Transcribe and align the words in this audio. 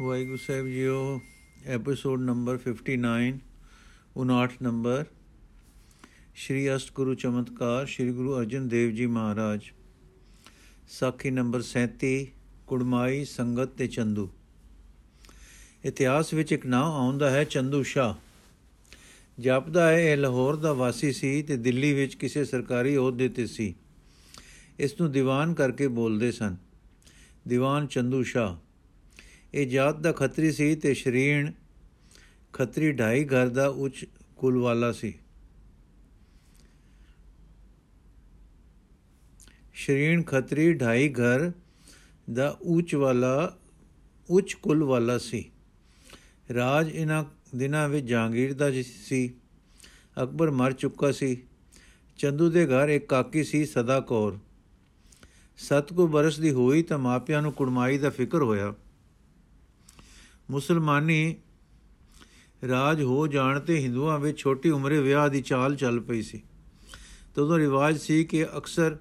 ਵਾਹਿਗੁਰੂ 0.00 0.36
ਸਾਹਿਬ 0.36 0.66
ਜੀਓ 0.66 1.20
episode 1.66 2.20
number 2.20 2.58
59 2.58 3.38
59 4.16 4.56
number 4.62 5.04
Shri 6.34 6.76
ਅਸ਼ਟਗੁਰੂ 6.76 7.14
ਚਮਤਕਾਰ, 7.14 7.86
ਸ਼੍ਰੀ 7.86 8.12
ਗੁਰੂ 8.12 8.38
ਅਰਜਨ 8.38 8.68
ਦੇਵ 8.68 8.90
ਜੀ 8.90 9.06
ਮਹਾਰਾਜ। 9.06 9.60
ਸਾਖੀ 10.88 11.30
ਨੰਬਰ 11.30 11.62
37 11.62 12.26
ਕੁੜਮਾਈ, 12.66 13.24
ਸੰਗਤ 13.24 13.68
ਤੇ 13.68 13.86
ਚੰਦੂ। 13.86 14.30
ਇਤਿਹਾਸ 15.84 16.34
ਵਿੱਚ 16.34 16.52
ਇੱਕ 16.52 16.66
ਨਾਮ 16.66 16.92
ਆਉਂਦਾ 16.92 17.30
ਹੈ 17.30 17.44
ਚੰਦੂ 17.44 17.82
ਸ਼ਾ 17.82 18.16
ਜਾਪਦਾ 19.40 19.88
ਹੈ 19.88 19.98
ਇਹ 19.98 20.16
ਲਾਹੌਰ 20.16 20.56
ਦਾ 20.56 20.72
ਵਾਸੀ 20.72 21.12
ਸੀ 21.12 21.42
ਤੇ 21.42 21.56
ਦਿੱਲੀ 21.56 21.92
ਵਿੱਚ 21.92 22.14
ਕਿਸੇ 22.14 22.44
ਸਰਕਾਰੀ 22.44 22.96
ਅਹੁਦੇ 22.96 23.28
ਤੇ 23.28 23.46
ਸੀ। 23.46 23.74
ਇਸ 24.78 25.00
ਨੂੰ 25.00 25.12
ਦੀਵਾਨ 25.12 25.54
ਕਰਕੇ 25.54 25.88
ਬੋਲਦੇ 25.88 26.32
ਸਨ। 26.32 26.56
ਦੀਵਾਨ 27.48 27.86
ਚੰਦੂ 27.86 28.22
ਸ਼ਾ 28.22 28.58
ਇਹ 29.54 29.66
ਜਾਤ 29.66 29.96
ਦਾ 29.96 30.12
ਖੱਤਰੀ 30.12 30.52
ਸੀ 30.52 30.74
ਤੇ 30.74 30.94
ਸ਼ਰੀਣ 30.94 31.52
ਖੱਤਰੀ 32.52 32.92
ਢਾਈ 32.92 33.24
ਘਰ 33.24 33.48
ਦਾ 33.48 33.66
ਉੱਚ 33.66 34.06
ਕੁਲ 34.36 34.58
ਵਾਲਾ 34.58 34.92
ਸੀ। 34.92 35.14
ਸ਼ਰੀਣ 39.74 40.22
ਖੱਤਰੀ 40.22 40.72
ਢਾਈ 40.72 41.08
ਘਰ 41.08 41.52
ਦਾ 42.32 42.58
ਉੱਚ 42.62 42.94
ਵਾਲਾ, 42.94 43.58
ਉੱਚ 44.30 44.52
ਕੁਲ 44.52 44.84
ਵਾਲਾ 44.84 45.18
ਸੀ। 45.18 45.50
ਰਾਜ 46.54 46.88
ਇਹਨਾਂ 46.88 47.24
ਦਿਨਾਂ 47.56 47.88
ਵਿੱਚ 47.88 48.06
ਜਹਾਂਗੀਰ 48.06 48.54
ਦਾ 48.54 48.70
ਸੀ। 48.82 49.34
ਅਕਬਰ 50.22 50.50
ਮਰ 50.50 50.72
ਚੁੱਕਾ 50.72 51.12
ਸੀ। 51.12 51.42
ਚੰਦੂ 52.18 52.50
ਦੇ 52.50 52.66
ਘਰ 52.66 52.88
ਇੱਕ 52.88 53.06
ਕਾਕੀ 53.06 53.44
ਸੀ, 53.44 53.64
ਸਦਾ 53.64 54.00
ਕੌਰ। 54.00 54.38
ਸਤ 55.56 55.92
ਕੋ 55.92 56.06
ਬਰਸ 56.06 56.40
ਦੀ 56.40 56.50
ਹੋਈ 56.50 56.82
ਤਾਂ 56.82 56.98
ਮਾਪਿਆਂ 56.98 57.42
ਨੂੰ 57.42 57.52
ਕੁੜਮਾਈ 57.52 57.98
ਦਾ 57.98 58.10
ਫਿਕਰ 58.10 58.42
ਹੋਇਆ। 58.42 58.74
ਮੁਸਲਮਾਨੀ 60.50 61.36
ਰਾਜ 62.68 63.02
ਹੋ 63.02 63.26
ਜਾਣ 63.26 63.60
ਤੇ 63.60 63.78
ਹਿੰਦੂਆਂ 63.78 64.18
ਵਿੱਚ 64.18 64.38
ਛੋਟੀ 64.38 64.70
ਉਮਰੇ 64.70 65.00
ਵਿਆਹ 65.00 65.28
ਦੀ 65.28 65.42
ਚਾਲ 65.42 65.76
ਚੱਲ 65.76 66.00
ਪਈ 66.00 66.22
ਸੀ। 66.22 66.42
ਤਦੋਂ 67.34 67.58
ਰਿਵਾਜ 67.58 67.98
ਸੀ 67.98 68.24
ਕਿ 68.24 68.44
ਅਕਸਰ 68.44 68.96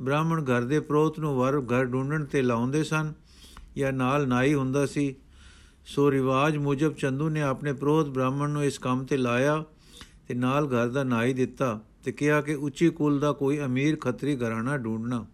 ਬ੍ਰਾਹਮਣ 0.00 0.44
ਘਰ 0.44 0.62
ਦੇ 0.62 0.80
ਪ੍ਰੋਤ 0.80 1.18
ਨੂੰ 1.18 1.36
ਵਰ 1.36 1.60
ਘਰ 1.60 1.84
ਢੂੰਡਣ 1.84 2.24
ਤੇ 2.24 2.42
ਲਾਉਂਦੇ 2.42 2.84
ਸਨ 2.84 3.12
ਜਾਂ 3.76 3.92
ਨਾਲ 3.92 4.28
ਨਾਈ 4.28 4.54
ਹੁੰਦਾ 4.54 4.86
ਸੀ। 4.86 5.14
ਸੋ 5.86 6.10
ਰਿਵਾਜ 6.10 6.56
ਮੁਜਬ 6.56 6.94
ਚੰਦੂ 6.94 7.28
ਨੇ 7.28 7.42
ਆਪਣੇ 7.42 7.72
ਪ੍ਰੋਤ 7.72 8.08
ਬ੍ਰਾਹਮਣ 8.08 8.50
ਨੂੰ 8.50 8.64
ਇਸ 8.64 8.78
ਕੰਮ 8.78 9.04
ਤੇ 9.04 9.16
ਲਾਇਆ 9.16 9.64
ਤੇ 10.28 10.34
ਨਾਲ 10.34 10.66
ਘਰ 10.66 10.88
ਦਾ 10.88 11.04
ਨਾਈ 11.04 11.32
ਦਿੱਤਾ 11.32 11.80
ਤੇ 12.04 12.12
ਕਿਹਾ 12.12 12.40
ਕਿ 12.40 12.54
ਉੱਚੀ 12.54 12.90
ਕੁਲ 12.90 13.20
ਦਾ 13.20 13.32
ਕੋਈ 13.32 13.60
ਅਮੀਰ 13.60 13.96
ਖੱਤਰੀ 13.96 14.36
ਘਰਾਣਾ 14.36 14.76
ਢੂੰਡਣਾ 14.76 15.26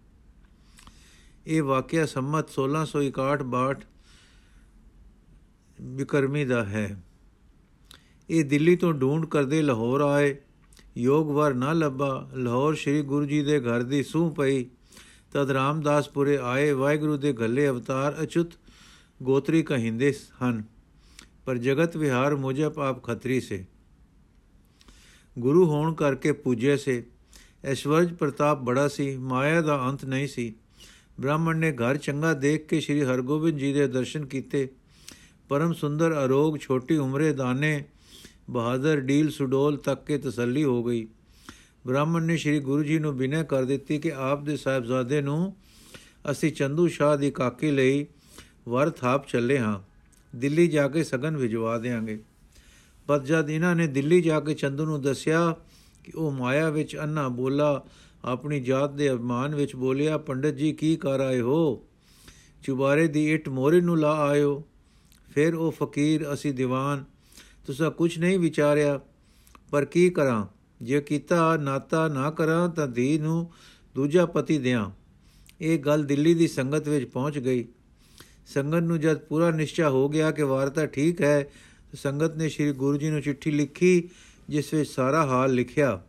ਇਹ 1.47 1.63
ਵਾਕਿਆ 1.63 2.07
ਸੰਮਤ 2.07 2.51
1661 2.57 3.87
ਬਿਕਰਮੀ 5.81 6.45
ਦਾ 6.45 6.65
ਹੈ। 6.65 7.03
ਇਹ 8.31 8.45
ਦਿੱਲੀ 8.45 8.77
ਤੋਂ 8.77 8.93
ਢੂੰਡ 8.93 9.27
ਕਰਦੇ 9.27 9.63
ਲਾਹੌਰ 9.63 10.01
ਆਏ। 10.01 10.37
ਯੋਗ 10.97 11.31
ਵਰ 11.31 11.55
ਨਾ 11.55 11.73
ਲੱਭਾ। 11.73 12.31
ਲਾਹੌਰ 12.35 12.75
ਸ੍ਰੀ 12.75 13.03
ਗੁਰੂ 13.03 13.27
ਜੀ 13.27 13.43
ਦੇ 13.43 13.61
ਘਰ 13.61 13.83
ਦੀ 13.83 14.03
ਸੂਹ 14.03 14.35
ਪਈ। 14.35 14.65
ਤਦ 15.33 15.51
ਰਾਮਦਾਸਪੁਰੇ 15.51 16.39
ਆਏ। 16.43 16.73
ਵਾਹਿਗੁਰੂ 16.73 17.17
ਦੇ 17.17 17.33
ਗੱਲੇ 17.33 17.69
ਅਵਤਾਰ 17.69 18.23
ਅਚੁੱਤ 18.23 18.51
ਗੋਤਰੀ 19.23 19.63
ਕਹਿੰਦੇ 19.63 20.15
ਹਨ, 20.43 20.63
ਪਰ 21.45 21.57
ਜਗਤ 21.57 21.97
ਵਿਹਾਰ 21.97 22.37
ਮੁਜਬ 22.37 22.79
ਆਪ 22.79 23.03
ਖੱਤਰੀ 23.03 23.41
ਸੇ। 23.41 23.65
ਗੁਰੂ 25.39 25.67
ਹੋਣ 25.67 25.95
ਕਰਕੇ 25.95 26.33
ਪੂਜੇ 26.33 26.77
ਸੇ। 26.77 27.05
ਐਸ਼ਵਰਜ 27.65 28.13
ਪ੍ਰਤਾਪ 28.15 28.63
ਬੜਾ 28.63 28.89
ਸੀ। 28.89 29.17
ਮਾਇਆ 29.17 29.61
ਦਾ 29.61 29.89
ਅੰਤ 29.89 30.05
ਨਹੀਂ 30.05 30.29
ਸੀ। 30.29 30.55
ਬ੍ਰਾਹਮਣ 31.21 31.57
ਨੇ 31.57 31.73
ਘਰ 31.73 31.97
ਚੰਗਾ 31.97 32.33
ਦੇਖ 32.35 32.67
ਕੇ 32.67 32.81
ਸ੍ਰੀ 32.81 33.03
ਹਰਗੋਬਿੰਦ 33.03 33.59
ਜੀ 33.59 33.73
ਦੇ 33.73 33.87
ਦਰਸ਼ਨ 33.89 34.27
ਕੀਤੇ। 34.27 34.69
ਪਰਮ 35.51 35.73
ਸੁੰਦਰ 35.73 36.25
ਅਰੋਗ 36.25 36.57
ਛੋਟੀ 36.57 36.97
ਉਮਰੇ 36.97 37.33
ਦਾਨੇ 37.33 37.85
ਬਹਾਦਰ 38.51 39.01
ਡੀਲ 39.01 39.31
ਸੁਡੋਲ 39.31 39.77
ਤੱਕ 39.77 40.05
ਕੇ 40.05 40.19
ਤਸੱਲੀ 40.19 40.65
ਹੋ 40.65 40.85
ਗਈ। 40.85 41.09
ਬ੍ਰਾਹਮਣ 41.87 42.23
ਨੇ 42.23 42.37
ਸ੍ਰੀ 42.37 42.61
ਗੁਰੂ 42.61 42.83
ਜੀ 42.83 42.99
ਨੂੰ 42.99 43.17
ਬਿਨੈ 43.17 43.43
ਕਰ 43.43 43.65
ਦਿੱਤੀ 43.65 43.99
ਕਿ 43.99 44.13
ਆਪ 44.13 44.45
ਦੇ 44.45 44.57
ਸਾਹਿਬਜ਼ਾਦੇ 44.57 45.21
ਨੂੰ 45.23 45.57
ਅਸੀਂ 46.31 46.53
ਚੰਦੂ 46.53 46.87
ਸ਼ਾਹ 46.89 47.17
ਦੀ 47.17 47.31
ਕਾਕੀ 47.31 47.71
ਲਈ 47.71 48.07
ਵਰ 48.69 48.91
ਥਾਪ 48.91 49.29
ਚੱਲੇ 49.29 49.59
ਹਾਂ। 49.59 49.81
ਦਿੱਲੀ 50.37 50.69
ਜਾ 50.69 50.89
ਕੇ 50.89 51.05
ਸਗਨ 51.05 51.37
ਵਿਜਵਾ 51.37 51.79
ਦੇਾਂਗੇ 51.79 52.21
ਪਰ 53.07 53.19
ਜਦ 53.19 53.51
ਇਹਨਾਂ 53.51 53.75
ਨੇ 53.77 53.87
ਦਿੱਲੀ 53.87 54.23
ਜਾ 54.23 54.41
ਕੇ 54.41 54.55
ਚੰਦੂ 54.55 54.85
ਨੂੰ 54.85 55.03
ਦੱਸਿਆ 55.03 55.57
ਕਿ 56.05 56.13
ਉਹ 56.15 56.33
ਮਾਇਆ 56.33 56.71
ਵਿੱਚ 56.71 56.97
ਅੰਨਾ 56.97 57.29
ਬੋਲਾ, 57.29 57.85
ਆਪਣੀ 58.25 58.61
ਜਾਤ 58.61 58.93
ਦੇ 58.93 59.13
ਅਭਿਮਾਨ 59.13 59.55
ਵਿੱਚ 59.55 59.77
ਬੋਲਿਆ, 59.77 60.19
ਪੰਡਤ 60.19 60.55
ਜੀ, 60.55 60.73
ਕੀ 60.73 60.97
ਕਰ 60.97 61.21
ਆਏ 61.21 61.41
ਹੋ? 61.41 61.87
ਚੁਬਾਰੇ 62.63 63.07
ਦੀ 63.07 63.33
ਇੱਟ 63.33 63.49
ਮੋਰੇ 63.49 63.81
ਨੂੰ 63.81 63.99
ਲਾ 63.99 64.13
ਆਇਓ। 64.13 64.65
ਫਿਰ 65.31 65.55
ਉਹ 65.55 65.71
ਫਕੀਰ 65.71 66.33
ਅਸੀਂ 66.33 66.53
ਦੀਵਾਨ, 66.53 67.05
ਤੁਸੀਂ 67.67 67.91
ਕੁਝ 67.91 68.19
ਨਹੀਂ 68.19 68.39
ਵਿਚਾਰਿਆ, 68.39 69.01
ਪਰ 69.71 69.85
ਕੀ 69.85 70.11
ਕਰਾਂ? 70.11 70.47
ਜੇ 70.83 71.01
ਕੀਤਾ, 71.01 71.57
ਨਾਤਾ 71.57 72.09
ਨਾ 72.09 72.31
ਕਰਾਂ 72.31 72.69
ਤਾਂ 72.69 72.87
ਧੀ 72.89 73.19
ਨੂੰ 73.19 73.51
ਦੂਜਾ 73.95 74.27
ਪਤੀ 74.27 74.59
ਦਿਆਂ। 74.59 74.91
ਇਹ 75.61 75.79
ਗੱਲ 75.79 76.05
ਦਿੱਲੀ 76.05 76.35
ਦੀ 76.35 76.49
ਸੰਗਤ 76.49 76.89
ਵਿੱਚ 76.89 77.07
ਪਹੁੰਚ 77.11 77.39
ਗਈ। 77.39 77.65
ਸੰਗਤ 78.47 78.83
ਨੂੰ 78.83 79.01
ਜਦ 79.01 79.19
ਪੂਰਾ 79.19 79.51
ਨਿਸ਼ਚਾ 79.51 79.91
ਹੋ 79.91 80.09
ਗਿਆ 80.09 80.31
ਕਿ 80.31 80.43
ਵਾਰਤਾ 80.43 80.87
ਠੀਕ 80.87 81.21
ਹੈ 81.23 81.51
ਸੰਗਤ 81.95 82.37
ਨੇ 82.37 82.49
ਸ੍ਰੀ 82.49 82.73
ਗੁਰੂ 82.73 82.97
ਜੀ 82.97 83.11
ਨੂੰ 83.11 83.23
ਚਿੱਠੀ 83.23 83.51
ਲਿਖੀ, 83.51 84.09
ਜਿਸ 84.49 84.75
ਵਿੱਚ 84.75 84.91
ਸਾਰਾ 84.91 85.27
ਹਾਲ 85.27 85.53
ਲਿਖਿਆ। 85.55 86.01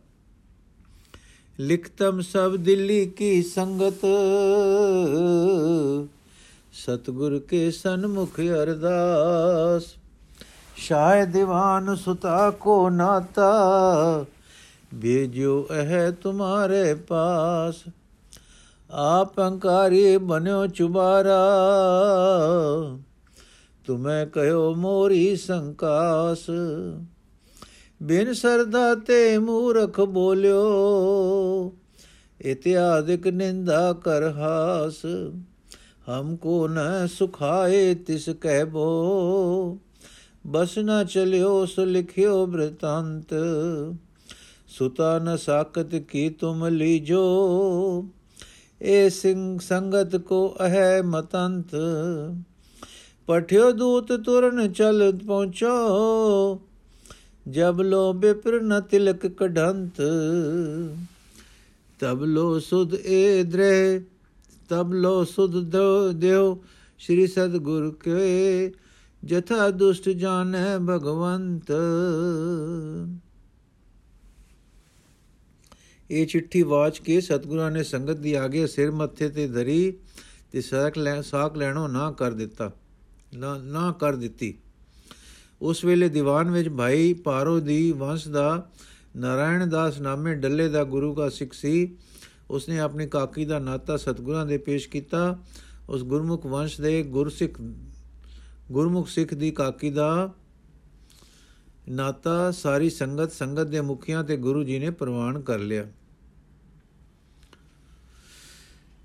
ਲਿਖਤਮ 1.60 2.20
ਸਭ 2.20 2.56
ਦਿੱਲੀ 2.56 3.06
ਕੀ 3.06 3.42
ਸੰਗਤ? 3.42 4.04
ਸਤਗੁਰ 6.72 7.38
ਕੇ 7.38 7.70
ਸਨਮੁਖ 7.70 8.38
ਅਰਦਾਸ। 8.40 9.82
ਸ਼ਾਇਦ 10.76 11.32
ਦੀਵਾਨ 11.32 11.94
ਸੁਤਾ 11.96 12.50
ਕੋ 12.50 12.88
ਨਾਤਾ 12.90 14.24
ਭੇਜੋ 15.02 15.66
ਇਹ 15.74 16.12
ਤੁਮਾਰੇ 16.12 16.94
ਪਾਸ। 16.94 17.82
ਆਪ 18.90 19.40
ਅੰਕਾਰੀ 19.40 20.16
ਬਨਿਓ 20.16 20.66
ਚੁਬਾਰਾ, 20.66 21.38
ਤੁਮੇ 23.86 24.24
ਕਹਿਓ 24.26 24.74
ਮੋਰੀ 24.74 25.36
ਸੰਕਾਸ। 25.36 26.46
ਬਿਨ 28.02 28.32
ਸਰਦਾ 28.32 28.94
ਤੇ 28.94 29.38
ਮੂਰਖ 29.38 30.00
ਬੋਲਿਓ 30.00 31.72
ਇਤਿਆਦਿਕ 32.40 33.26
ਨਿੰਦਾ 33.26 33.92
ਕਰ 33.92 34.30
ਹਾਸ। 34.30 35.02
ਹਮਕੋ 36.06 36.66
ਨ 36.68 37.06
ਸੁਖਾਏ 37.08 37.94
ਤਿਸ 37.96 38.28
ਕਹਿਬੋ 38.42 38.86
ਬਸ 40.44 40.78
ਨ 40.78 41.04
ਚਲਿਓ 41.04 41.64
ਸੋ 41.66 41.84
ਲਿਖਿਓ 41.84 42.44
ਬ੍ਰਿਤਾਂਤ 42.46 43.34
ਸੁਤਾ 44.68 45.18
ਨ 45.18 45.36
ਸਾਕਤ 45.36 45.94
ਕੀ 46.08 46.28
ਤੁਮ 46.30 46.66
ਲੀਜੋ 46.68 47.22
ਏ 48.80 49.08
ਸਿੰਘ 49.10 49.58
ਸੰਗਤ 49.60 50.16
ਕੋ 50.18 50.46
ਅਹੈ 50.60 51.02
ਮਤੰਤ 51.04 51.74
ਪਠਿਓ 53.28 53.70
ਦੂਤ 53.72 54.12
ਤੁਰਨ 54.22 54.72
ਚਲ 54.72 55.10
ਪਹੁੰਚੋ 55.18 56.60
ਜਬ 57.46 57.80
ਲੋ 57.80 58.12
ਬਿਪਰ 58.12 58.60
ਨ 58.62 58.80
ਤਿਲਕ 58.82 59.26
ਕਢੰਤ 59.28 60.00
ਤਬ 62.00 62.24
ਲੋ 62.24 62.58
ਸੁਧ 62.60 62.94
ਏ 62.96 63.42
ਦ੍ਰੇ 63.42 64.00
ਤਬ 64.68 64.92
ਲੋ 64.94 65.22
ਸੁਧ 65.24 65.56
ਦਿਓ 66.14 66.62
ਸ੍ਰੀ 66.98 67.26
ਸਤਗੁਰ 67.26 67.90
ਕੇ 68.00 68.72
ਜਥਾ 69.22 69.68
ਦੁਸ਼ਟ 69.70 70.08
ਜਾਣੈ 70.08 70.78
ਭਗਵੰਤ। 70.78 71.72
ਇਹ 76.10 76.26
ਚਿੱਠੀ 76.26 76.62
ਵਾਚ 76.62 76.98
ਕੇ 76.98 77.20
ਸਤਗੁਰਾਂ 77.20 77.70
ਨੇ 77.70 77.82
ਸੰਗਤ 77.82 78.16
ਦੀ 78.16 78.34
ਆਗੇ 78.34 78.66
ਸਿਰ 78.66 78.90
ਮੱਥੇ 78.90 79.28
ਤੇ 79.28 79.46
ਧਰੀ 79.48 79.92
ਤੇ 80.52 80.60
ਸਾਖ 80.60 80.98
ਲੈ 80.98 81.20
ਸਾਖ 81.22 81.56
ਲੈਣੋ 81.56 81.86
ਨਾ 81.88 82.10
ਕਰ 82.10 82.32
ਦਿੱਤਾ, 82.32 82.70
ਨਾ 83.34 83.56
ਨਾ 83.58 83.92
ਕਰ 83.92 84.16
ਦਿੱਤੀ। 84.16 84.54
ਉਸ 85.62 85.84
ਵੇਲੇ 85.84 86.08
ਦੀਵਾਨ 86.08 86.50
ਵਿੱਚ 86.50 86.68
ਭਾਈ 86.68 87.12
ਪਾਰੋ 87.14 87.58
ਦੀ 87.60 87.92
ਵੰਸ਼ 87.92 88.28
ਦਾ 88.28 88.70
ਨਾਰਾਇਣ 89.16 89.66
ਦਾਸ 89.66 90.00
ਨਾਮੇ 90.00 90.34
ਡੱਲੇ 90.34 90.68
ਦਾ 90.68 90.82
ਗੁਰੂ 90.84 91.14
ਦਾ 91.14 91.28
ਸਿੱਖ 91.28 91.52
ਸੀ। 91.52 91.96
ਉਸਨੇ 92.52 92.78
ਆਪਣੀ 92.78 93.06
ਕਾਕੀ 93.06 93.44
ਦਾ 93.44 93.58
ਨਾਤਾ 93.58 93.96
ਸਤਗੁਰਾਂ 93.96 94.46
ਦੇ 94.46 94.58
ਪੇਸ਼ 94.58 94.88
ਕੀਤਾ। 94.88 95.38
ਉਸ 95.88 96.02
ਗੁਰਮੁਖ 96.02 96.46
ਵੰਸ਼ 96.46 96.80
ਦੇ 96.80 97.02
ਗੁਰਸਿੱਖ 97.02 97.60
ਗੁਰਮੁਖ 98.72 99.08
ਸਿੱਖ 99.08 99.34
ਦੀ 99.34 99.50
ਕਾਕੀ 99.50 99.90
ਦਾ 99.90 100.34
ਨਾਤਾ 101.88 102.50
ਸਾਰੀ 102.50 102.90
ਸੰਗਤ 102.90 103.32
ਸੰਗਤ 103.32 103.62
ਦੇ 103.62 103.80
ਮੁਖੀਆਂ 103.80 104.24
ਤੇ 104.24 104.36
ਗੁਰੂ 104.36 104.64
ਜੀ 104.64 104.78
ਨੇ 104.78 104.90
ਪ੍ਰਵਾਨ 104.90 105.40
ਕਰ 105.40 105.58
ਲਿਆ। 105.58 105.88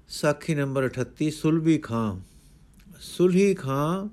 ਸਾਖੀ 0.09 0.55
ਨੰਬਰ 0.55 0.85
38 0.85 1.31
ਸੁਲਭੀ 1.31 1.77
ਖਾਂ। 1.77 2.19
ਸੁਲਹੀ 2.99 3.53
ਖਾਂ 3.53 4.07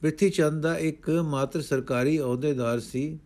ਪ੍ਰਿਥੀ 0.00 0.30
ਚੰਦ 0.30 0.62
ਦਾ 0.62 0.78
ਇੱਕ 0.78 1.10
ਮਾਤਰ 1.10 1.62
ਸਰਕਾਰੀ 1.62 2.20
ਅਹੁਦੇਦਾਰ 2.20 2.80
ਸੀ। 2.80 3.18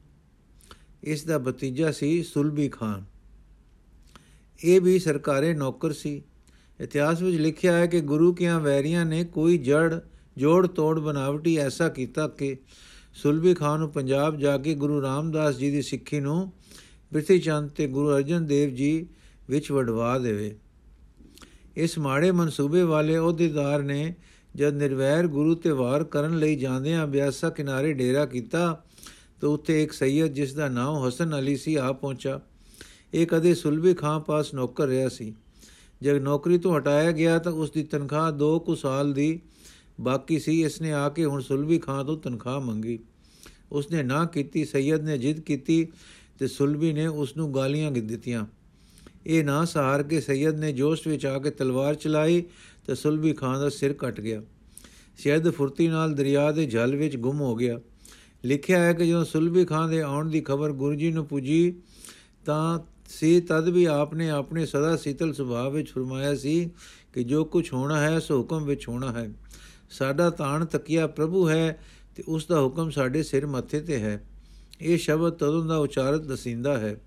ਇਸ 1.02 1.24
ਦਾ 1.24 1.38
ਭਤੀਜਾ 1.38 1.92
ਸੀ 1.92 2.22
ਸੁਲਭੀ 2.22 2.68
ਖਾਨ 2.68 3.13
ਇਹ 4.64 4.80
ਵੀ 4.80 4.98
ਸਰਕਾਰੀ 4.98 5.52
ਨੌਕਰ 5.54 5.92
ਸੀ। 5.92 6.22
ਇਤਿਹਾਸ 6.80 7.22
ਵਿੱਚ 7.22 7.36
ਲਿਖਿਆ 7.36 7.72
ਹੈ 7.72 7.86
ਕਿ 7.86 8.00
ਗੁਰੂ 8.00 8.34
ਕਿਆਂ 8.34 8.60
ਵੈਰੀਆਂ 8.60 9.04
ਨੇ 9.06 9.24
ਕੋਈ 9.24 9.58
ਜੜ, 9.58 10.00
ਜੋੜ, 10.36 10.66
ਤੋੜ, 10.66 11.00
ਬਨਾਵਟੀ 11.00 11.56
ਐਸਾ 11.56 11.88
ਕੀਤਾ 11.88 12.28
ਕਿ 12.28 12.56
ਸੁਲਭੀ 13.14 13.54
ਖਾਨ 13.54 13.80
ਨੂੰ 13.80 13.90
ਪੰਜਾਬ 13.90 14.38
ਜਾ 14.38 14.58
ਕੇ 14.58 14.74
ਗੁਰੂ 14.74 15.02
ਰਾਮਦਾਸ 15.02 15.56
ਜੀ 15.56 15.70
ਦੀ 15.70 15.82
ਸਿੱਖੀ 15.82 16.20
ਨੂੰ 16.20 16.52
ਪ੍ਰਿਥੀ 17.12 17.38
ਚੰਦ 17.38 17.70
ਤੇ 17.70 17.86
ਗੁਰੂ 17.86 18.16
ਅਰਜਨ 18.16 18.46
ਦੇਵ 18.46 18.74
ਜੀ 18.74 19.06
ਵਿੱਚ 19.50 19.72
ਵਡਵਾ 19.72 20.18
ਦੇਵੇ। 20.18 20.56
ਇਸ 21.76 21.98
ਮਾੜੇ 21.98 22.30
ਮਨਸੂਬੇ 22.30 22.82
ਵਾਲੇ 22.82 23.16
ਅਹੁਦੇਦਾਰ 23.16 23.82
ਨੇ 23.82 24.14
ਜਦ 24.56 24.74
ਨਿਰਵੈਰ 24.74 25.26
ਗੁਰੂ 25.26 25.54
ਤੇ 25.54 25.70
ਵਾਰ 25.70 26.04
ਕਰਨ 26.04 26.38
ਲਈ 26.38 26.56
ਜਾਂਦਿਆਂ 26.56 27.06
ਬਿਆਸਾ 27.06 27.50
ਕਿਨਾਰੇ 27.50 27.92
ਡੇਰਾ 27.92 28.26
ਕੀਤਾ, 28.26 28.84
ਤਾਂ 29.40 29.48
ਉੱਥੇ 29.48 29.82
ਇੱਕ 29.82 29.92
ਸੈਯਦ 29.92 30.32
ਜਿਸ 30.32 30.54
ਦਾ 30.54 30.68
ਨਾਮ 30.68 31.08
ਹਸਨ 31.08 31.38
ਅਲੀ 31.38 31.56
ਸੀ, 31.56 31.74
ਆ 31.74 31.92
ਪਹੁੰਚਾ। 31.92 32.40
ਇਹ 33.14 33.26
ਕਦੇ 33.26 33.54
ਸੁਲਭੀ 33.54 33.94
ਖਾਨ 33.94 34.20
ਪਾਸ 34.20 34.54
ਨੌਕਰ 34.54 34.86
ਰਿਹਾ 34.86 35.08
ਸੀ। 35.08 35.34
ਜਦ 36.02 36.14
ਨੌਕਰੀ 36.14 36.58
ਤੋਂ 36.58 36.78
ਹਟਾਇਆ 36.78 37.12
ਗਿਆ 37.12 37.38
ਤਾਂ 37.38 37.52
ਉਸ 37.52 37.70
ਦੀ 37.70 37.82
ਤਨਖਾਹ 37.82 38.32
2 38.32 38.58
ਕੁ 38.58 38.74
ਸਾਲ 38.74 39.12
ਦੀ 39.12 39.40
ਬਾਕੀ 40.00 40.38
ਸੀ। 40.38 40.64
ਇਸ 40.64 40.80
ਨੇ 40.80 40.92
ਆ 40.92 41.08
ਕੇ 41.08 41.24
ਹੁਣ 41.24 41.40
ਸੁਲਭੀ 41.40 41.78
ਖਾਨ 41.78 42.06
ਤੋਂ 42.06 42.18
ਤਨਖਾਹ 42.18 42.60
ਮੰਗੀ। 42.60 42.98
ਉਸ 43.72 43.90
ਨੇ 43.90 44.02
ਨਾ 44.02 44.24
ਕੀਤੀ, 44.24 44.64
ਸੈਯਦ 44.64 45.04
ਨੇ 45.04 45.18
ਜਿੱਦ 45.18 45.40
ਕੀਤੀ 45.40 45.86
ਤੇ 46.38 46.48
ਸੁਲਭੀ 46.48 46.92
ਨੇ 46.92 47.06
ਉਸ 47.06 47.36
ਨੂੰ 47.36 47.54
ਗਾਲੀਆਂ 47.54 47.90
ਦਿੱਤੀਆਂ। 47.90 48.46
ਇਹ 49.26 49.44
ਨਾ 49.44 49.64
ਸਹਾਰ 49.64 50.02
ਕੇ 50.02 50.20
ਸੈਯਦ 50.20 50.54
ਨੇ 50.54 50.72
ਜੋਸ਼ 50.72 51.08
ਵਿੱਚ 51.08 51.26
ਆ 51.26 51.38
ਕੇ 51.38 51.50
ਤਲਵਾਰ 51.50 51.94
ਚਲਾਈ 51.94 52.44
ਤੇ 52.86 52.94
ਸੁਲਭੀ 52.94 53.32
ਖਾਨ 53.32 53.60
ਦਾ 53.60 53.68
ਸਿਰ 53.68 53.92
ਕੱਟ 53.92 54.20
ਗਿਆ। 54.20 54.42
ਸ਼ਹਿਦ 55.18 55.50
ਫੁਰਤੀ 55.50 55.88
ਨਾਲ 55.88 56.14
ਦਰਿਆ 56.14 56.52
ਦੇ 56.52 56.66
ਜਲ 56.66 56.96
ਵਿੱਚ 56.96 57.16
ਗੁੰਮ 57.16 57.40
ਹੋ 57.40 57.54
ਗਿਆ। 57.54 57.80
ਲਿਖਿਆ 58.44 58.78
ਹੈ 58.78 58.92
ਕਿ 58.92 59.06
ਜਦੋਂ 59.06 59.24
ਸੁਲਭੀ 59.24 59.64
ਖਾਨ 59.64 59.90
ਦੇ 59.90 60.00
ਆਉਣ 60.00 60.30
ਦੀ 60.30 60.40
ਖਬਰ 60.40 60.72
ਗੁਰੂ 60.72 60.94
ਜੀ 60.94 61.12
ਨੂੰ 61.12 61.26
ਪੁੱਜੀ 61.26 61.74
ਤਾਂ 62.44 62.78
ਸੀ, 63.08 63.40
ਤਦ 63.40 63.68
ਵੀ 63.68 63.84
ਆਪਨੇ 63.84 64.30
ਆਪਣੇ 64.30 64.66
ਸਦਾ 64.66 64.96
ਸੀਤਲ 64.96 65.32
ਸੁਭਾਅ 65.32 65.70
ਵਿੱਚ 65.70 65.90
ਫਰਮਾਇਆ 65.90 66.34
ਸੀ 66.34 66.70
ਕਿ 67.12 67.24
ਜੋ 67.24 67.44
ਕੁਝ 67.44 67.72
ਹੋਣਾ 67.72 68.00
ਹੈ, 68.00 68.18
ਸੋ 68.18 68.38
ਹੁਕਮ 68.38 68.64
ਵਿੱਚ 68.64 68.88
ਹੋਣਾ 68.88 69.12
ਹੈ। 69.12 69.30
ਸਾਡਾ 69.90 70.30
ਤਾਣ 70.30 70.64
ਤਕਿਆ 70.64 71.06
ਪ੍ਰਭੂ 71.06 71.48
ਹੈ 71.48 71.84
ਤੇ 72.16 72.22
ਉਸ 72.28 72.46
ਦਾ 72.46 72.60
ਹੁਕਮ 72.60 72.90
ਸਾਡੇ 72.90 73.22
ਸਿਰ 73.22 73.46
ਮੱਥੇ 73.46 73.80
ਤੇ 73.80 73.98
ਹੈ। 73.98 74.24
ਇਹ 74.80 74.98
ਸ਼ਬਦ 74.98 75.32
ਤਦੋਂ 75.32 75.64
ਦਾ 75.64 75.76
ਉਚਾਰਤ 75.76 76.20
ਦਸਿੰਦਾ 76.20 76.78
ਹੈ। 76.78 77.00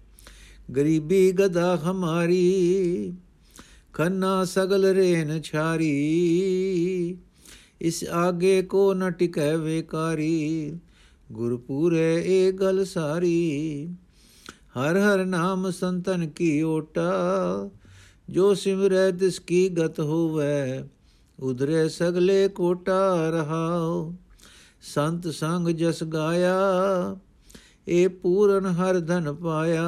ਗਰੀਬੀ 0.76 1.32
ਗਦਾ 1.32 1.78
ਹਮਾਰੀ, 1.78 3.14
ਖੰਨਾ 3.94 4.46
ਸਗਲ 4.46 4.86
ਰੇਨ 4.86 5.42
ਛਾਰੀ, 5.42 7.18
ਇਸ 7.82 8.04
ਆਗੇ 8.04 8.62
ਕੋ 8.62 8.94
ਨ 8.94 9.12
ਟਿਕੈ 9.12 9.58
ਵੇਕਾਰੀ, 9.58 10.80
ਗੁਰਪੂਰੇ 11.32 12.24
ਇਹ 12.26 12.54
ਗਲ 12.54 12.86
ਸਾਰੀ। 12.86 13.90
ਹਰ 14.78 14.98
ਹਰ 14.98 15.26
ਨਾਮ 15.26 15.70
ਸੰਤਨ 15.72 16.28
ਕੀ 16.28 16.62
ਓਟਾ, 16.62 17.70
ਜੋ 18.30 18.54
ਸਿਮਰੈ 18.54 19.10
ਤਿਸ 19.12 19.40
ਕੀ 19.40 19.68
ਗਤ 19.70 20.00
ਹੋਵੇ, 20.00 20.84
ਉਧਰੇ 21.40 21.88
ਸਗਲੇ 21.90 22.48
ਕੋਟਾ 22.48 23.30
ਰਹਾਓ 23.30 24.14
ਸੰਤ 24.82 25.28
ਸੰਗ 25.28 25.68
ਜਸ 25.70 26.04
ਗਾਇਆ 26.04 26.56
ਇਹ 27.88 28.10
ਪੂਰਨ 28.10 28.66
ਹਰ 28.66 29.00
ਧਨ 29.00 29.34
ਪਾਇਆ 29.34 29.84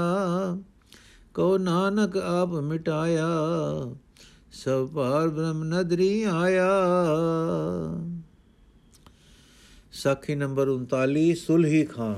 ਕੋ 1.34 1.58
ਨਾਨਕ 1.58 2.18
ਆਪ 2.18 2.54
ਮਿਟਾਇਆ, 2.54 3.28
ਸਭ 4.52 4.88
ਪਾਰ 4.88 5.28
ਬ੍ਰਹਮ 5.30 5.64
ਨਦਰੀ 5.64 6.24
ਆਇਆ। 6.24 6.70
ਸਾਖੀ 9.94 10.36
ਨੰਬਰ 10.36 10.70
39 10.70 11.34
ਸੁਲਹੀ 11.36 11.84
ਖਾਂ। 11.86 12.14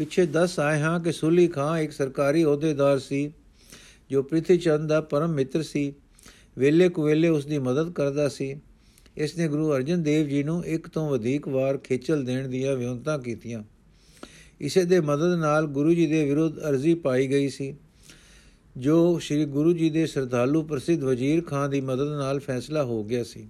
ਪਿੱਛੇ 0.00 0.24
ਦੱਸ 0.26 0.58
ਆਏ 0.60 0.80
ਹਾਂ 0.80 1.00
ਕਿ 1.00 1.12
ਸੁਲਹੀ 1.12 1.46
ਖਾਂ 1.48 1.78
ਇੱਕ 1.78 1.92
ਸਰਕਾਰੀ 1.92 2.44
ਅਹੁਦੇਦਾਰ 2.44 2.98
ਸੀ, 2.98 3.32
ਜੋ 4.10 4.22
ਪ੍ਰਿਥੀ 4.22 4.56
ਚੰਦ 4.58 4.88
ਦਾ 4.88 5.00
ਪਰਮ 5.00 5.32
ਮਿੱਤਰ 5.32 5.62
ਸੀ। 5.62 5.92
ਵੇਲੇ 6.58 6.88
ਕੁ 6.88 7.02
ਵੇਲੇ 7.02 7.28
ਉਸ 7.28 7.46
ਦੀ 7.46 7.58
ਮਦਦ 7.58 7.90
ਕਰਦਾ 7.92 8.28
ਸੀ। 8.28 8.60
ਇਸ 9.16 9.36
ਨੇ 9.36 9.48
ਗੁਰੂ 9.48 9.72
ਅਰਜਨ 9.72 10.02
ਦੇਵ 10.02 10.26
ਜੀ 10.28 10.42
ਨੂੰ 10.42 10.64
ਇੱਕ 10.64 10.88
ਤੋਂ 10.88 11.10
ਵਧੇਕ 11.10 11.48
ਵਾਰ 11.48 11.78
ਖੇਚਲ 11.78 12.24
ਦੇਣ 12.24 12.48
ਦੀਆਂ 12.48 12.76
ਵਿਉਂਤਾਂ 12.76 13.18
ਕੀਤੀਆਂ। 13.18 13.62
ਇਸੇ 14.60 14.84
ਦੇ 14.84 15.00
ਮਦਦ 15.00 15.38
ਨਾਲ 15.38 15.66
ਗੁਰੂ 15.66 15.94
ਜੀ 15.94 16.06
ਦੇ 16.06 16.24
ਵਿਰੁੱਧ 16.24 16.58
ਅਰਜ਼ੀ 16.58 16.94
ਪਾਈ 16.94 17.28
ਗਈ 17.28 17.48
ਸੀ, 17.48 17.74
ਜੋ 18.76 19.18
ਸ੍ਰੀ 19.18 19.44
ਗੁਰੂ 19.44 19.72
ਜੀ 19.72 19.90
ਦੇ 19.90 20.06
ਸਰਦਾਲੂ 20.06 20.62
ਪ੍ਰਸਿੱਧ 20.62 21.04
ਵਜ਼ੀਰ 21.04 21.42
ਖਾਨ 21.42 21.70
ਦੀ 21.70 21.80
ਮਦਦ 21.80 22.08
ਨਾਲ 22.08 22.40
ਫੈਸਲਾ 22.40 22.84
ਹੋ 22.84 23.04
ਗਿਆ 23.04 23.24
ਸੀ। 23.24 23.48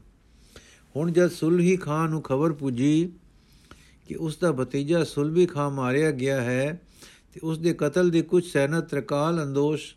ਹੁਣ 0.97 1.13
ਜਦ 1.13 1.31
ਸੁਲਹੀ 1.31 1.77
ਖਾਨ 1.77 2.11
ਨੂੰ 2.11 2.23
ਖਬਰ 2.23 2.53
ਪੁੱਜੀ 2.53 3.13
ਕਿ 4.11 4.17
ਉਸ 4.17 4.37
ਦਾ 4.37 4.53
ਭਤੀਜਾ 4.53 5.05
ਸੁਲਭੀ 5.05 5.47
ਖਾਨ 5.47 5.73
ਮਾਰਿਆ 5.73 6.11
ਗਿਆ 6.11 6.41
ਹੈ 6.41 6.81
ਤੇ 7.35 7.41
ਉਸ 7.43 7.59
ਦੇ 7.59 7.75
ਕਤਲ 7.75 8.11
ਦੀ 8.11 8.23
ਕੁਝ 8.23 8.45
ਸੈਨਤ 8.45 8.85
ਤ੍ਰਕਾਲ 8.85 9.43
ਅੰਦੋਸ਼ 9.43 9.95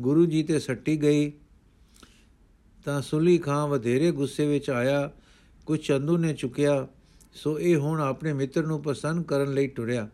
ਗੁਰੂ 0.00 0.26
ਜੀ 0.26 0.42
ਤੇ 0.42 0.58
ਸੱਟੀ 0.58 1.02
ਗਈ। 1.02 1.32
ਤਾਂ 2.84 3.02
ਸੁਲੀ 3.02 3.38
ਖਾਨ 3.38 3.68
ਵਧੇਰੇ 3.68 4.10
ਗੁੱਸੇ 4.10 4.46
ਵਿੱਚ 4.46 4.70
ਆਇਆ, 4.70 5.10
ਕੁਝ 5.66 5.80
ਚੰਦੂ 5.80 6.16
ਨੇ 6.16 6.34
ਚੁੱਕਿਆ, 6.34 6.88
ਸੋ 7.34 7.60
ਇਹ 7.60 7.76
ਹੁਣ 7.76 8.00
ਆਪਣੇ 8.00 8.32
ਮਿੱਤਰ 8.32 8.66
ਨੂੰ 8.66 8.82
ਪਸੰਦ 8.82 9.24
ਕਰਨ 9.24 9.54
ਲਈ 9.54 9.66
ਟੁਰਿਆ। 9.66 10.08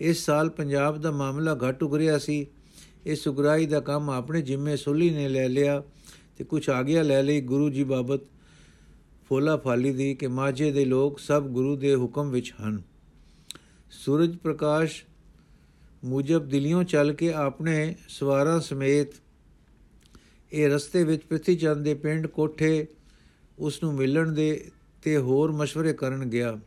ਇਸ 0.00 0.24
ਸਾਲ 0.24 0.50
ਪੰਜਾਬ 0.50 1.00
ਦਾ 1.00 1.10
ਮਾਮਲਾ 1.10 1.58
ਘਟ 1.70 1.82
ਉਗਰਿਆ 1.82 2.18
ਸੀ। 2.18 2.46
ਇਹ 3.06 3.16
ਸੁਗਰਾਈ 3.16 3.66
ਦਾ 3.66 3.80
ਕੰਮ 3.80 4.10
ਆਪਣੇ 4.10 4.42
ਜਿੰਮੇ 4.42 4.76
ਸੁਲੀ 4.76 5.10
ਨੇ 5.10 5.28
ਲੈ 5.28 5.48
ਲਿਆ 5.48 5.82
ਤੇ 6.36 6.44
ਕੁਝ 6.44 6.70
ਆਗਿਆ 6.70 7.02
ਲੈ 7.02 7.22
ਲਈ 7.22 7.40
ਗੁਰੂ 7.40 7.70
ਜੀ 7.70 7.84
ਬਾਬਤ। 7.84 8.20
ਫੋਲਾ 9.28 9.56
ਫਾਲੀ 9.56 9.92
ਦੀ 9.92 10.14
ਕਿ 10.14 10.26
ਮਾਝੇ 10.26 10.72
ਦੇ 10.72 10.84
ਲੋਕ 10.84 11.18
ਸਭ 11.18 11.42
ਗੁਰੂ 11.42 11.76
ਦੇ 11.76 11.94
ਹੁਕਮ 11.94 12.30
ਵਿੱਚ 12.30 12.54
ਹਨ। 12.62 12.82
ਸੂਰਜ 13.90 14.36
ਪ੍ਰਕਾਸ਼ 14.36 15.04
ਮੁਜਬ 16.04 16.48
ਦਿਲਿਓਂ 16.48 16.84
ਚੱਲ 16.84 17.12
ਕੇ 17.12 17.32
ਆਪਣੇ 17.32 17.94
ਸਵਾਰਾਂ 18.08 18.60
ਸਮੇਤ 18.60 19.08
ਇਹ 20.52 20.68
ਰਸਤੇ 20.68 21.04
ਵਿੱਚ 21.04 21.22
ਪ੍ਰਿਥੀ 21.22 21.56
ਚੰਦ 21.56 21.84
ਦੇ 21.84 21.94
ਪਿੰਡ 21.94 22.26
ਕੋਠੇ 22.26 22.86
ਉਸ 23.58 23.82
ਨੂੰ 23.82 23.94
ਮਿਲਣ 23.94 24.32
ਦੇ 24.32 24.70
ਤੇ 25.02 25.16
ਹੋਰ 25.16 25.50
مشਵਰੇ 25.50 25.92
ਕਰਨ 25.92 26.24
ਗਿਆ। 26.24 26.60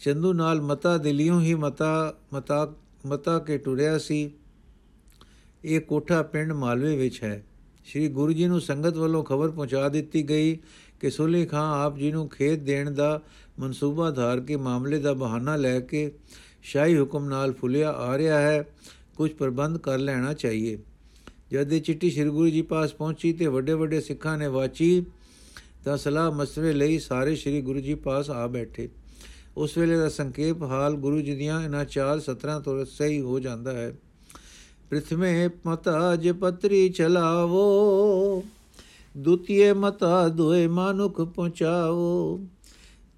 ਚੰਦੂ 0.00 0.32
ਨਾਲ 0.32 0.60
ਮਤਾ 0.60 0.98
ਦਿਲਿਓਂ 0.98 1.40
ਹੀ 1.40 1.54
ਮਤਾ 1.54 2.18
ਮਤਾ 2.32 2.74
ਮਤਾ 3.06 3.38
ਕੇ 3.38 3.58
ਟੁਰਿਆ 3.58 3.98
ਸੀ। 3.98 4.32
ਇਹ 5.64 5.80
ਕੋਠਾ 5.80 6.22
ਪਿੰਡ 6.22 6.52
ਮਾਲਵੇ 6.52 6.96
ਵਿੱਚ 6.96 7.22
ਹੈ। 7.22 7.44
ਸ੍ਰੀ 7.86 8.08
ਗੁਰੂ 8.08 8.32
ਜੀ 8.32 8.46
ਨੂੰ 8.46 8.60
ਸੰਗਤ 8.60 8.96
ਵੱਲੋਂ 8.96 9.24
ਖਬਰ 9.24 9.50
ਪਹੁੰਚਾ 9.50 9.88
ਦਿੱਤੀ 9.88 10.28
ਗਈ 10.28 10.58
ਕਿ 11.00 11.10
ਸੁਲੀ 11.10 11.46
ਖਾਂ 11.46 11.84
ਆਪ 11.84 11.96
ਜੀ 11.96 12.12
ਨੂੰ 12.12 12.28
ਖੇਤ 12.28 12.58
ਦੇਣ 12.58 12.90
ਦਾ 12.90 13.22
ਮਨਸੂਬਾ 13.58 14.10
ਧਾਰ 14.10 14.40
ਕੇ 14.40 14.56
ਮਾਮਲੇ 14.56 14.98
ਦਾ 14.98 15.12
ਬਹਾਨਾ 15.12 15.56
ਲੈ 15.56 15.80
ਕੇ 15.80 16.12
ਸ਼ਾਹੀ 16.62 16.98
ਹੁਕਮ 16.98 17.24
ਨਾਲ 17.24 17.52
ਫੁੱਲਿਆ 17.52 17.92
ਆ 17.92 18.18
ਰਿਹਾ 18.18 18.40
ਹੈ। 18.40 18.66
ਕੁਝ 19.16 19.30
ਪ੍ਰਬੰਧ 19.30 19.78
ਕਰ 19.78 19.98
ਲੈਣਾ 19.98 20.32
ਚਾਹੀਏ। 20.32 20.78
ਜਦ 21.52 21.72
ਇਹ 21.72 21.80
ਚਿੱਠੀ 21.80 22.10
ਸ੍ਰੀ 22.10 22.28
ਗੁਰੂ 22.28 22.48
ਜੀ 22.48 22.62
ਪਾਸ 22.62 22.92
ਪਹੁੰਚੀ 22.92 23.32
ਤੇ 23.32 23.46
ਵੱਡੇ 23.46 23.72
ਵੱਡੇ 23.72 24.00
ਸਿੱਖਾਂ 24.00 24.38
ਨੇ 24.38 24.46
ਵਾਚੀ, 24.46 25.04
ਤਾਂ 25.84 25.96
ਸਲਾਹ 25.96 26.32
ਮਸਲੇ 26.32 26.72
ਲਈ 26.72 26.98
ਸਾਰੇ 26.98 27.36
ਸ੍ਰੀ 27.36 27.60
ਗੁਰੂ 27.60 27.80
ਜੀ 27.80 27.94
ਪਾਸ 27.94 28.30
ਆ 28.30 28.46
ਬੈਠੇ। 28.46 28.88
ਉਸ 29.56 29.78
ਵੇਲੇ 29.78 29.96
ਦਾ 29.96 30.08
ਸੰਖੇਪ 30.08 30.62
ਹਾਲ 30.62 30.94
ਗੁਰੂ 30.94 31.20
ਜੀ 31.20 31.34
ਦੀਆਂ 31.34 31.62
ਇਹਨਾਂ 31.62 31.84
ਚਾਰ 31.84 32.20
ਸਤਰਾਂ 32.20 32.60
ਤੋਂ 32.60 32.84
ਸਹੀ 32.84 33.20
ਹੋ 33.20 33.40
ਜਾਂਦਾ 33.40 33.72
ਹੈ। 33.72 33.94
ਪ੍ਰਥਮੇ 34.90 35.48
ਮਤਾ 35.66 36.14
ਜੇ 36.16 36.32
ਪਤਰੀ 36.32 36.88
ਚਲਾਵੋ 36.88 38.42
ਦੁਤੀਏ 39.14 39.72
ਮਤਾ 39.72 40.28
ਦੋਏ 40.28 40.66
ਮਾਨੁਖ 40.66 41.20
ਪਹੁੰਚਾਓ 41.20 42.38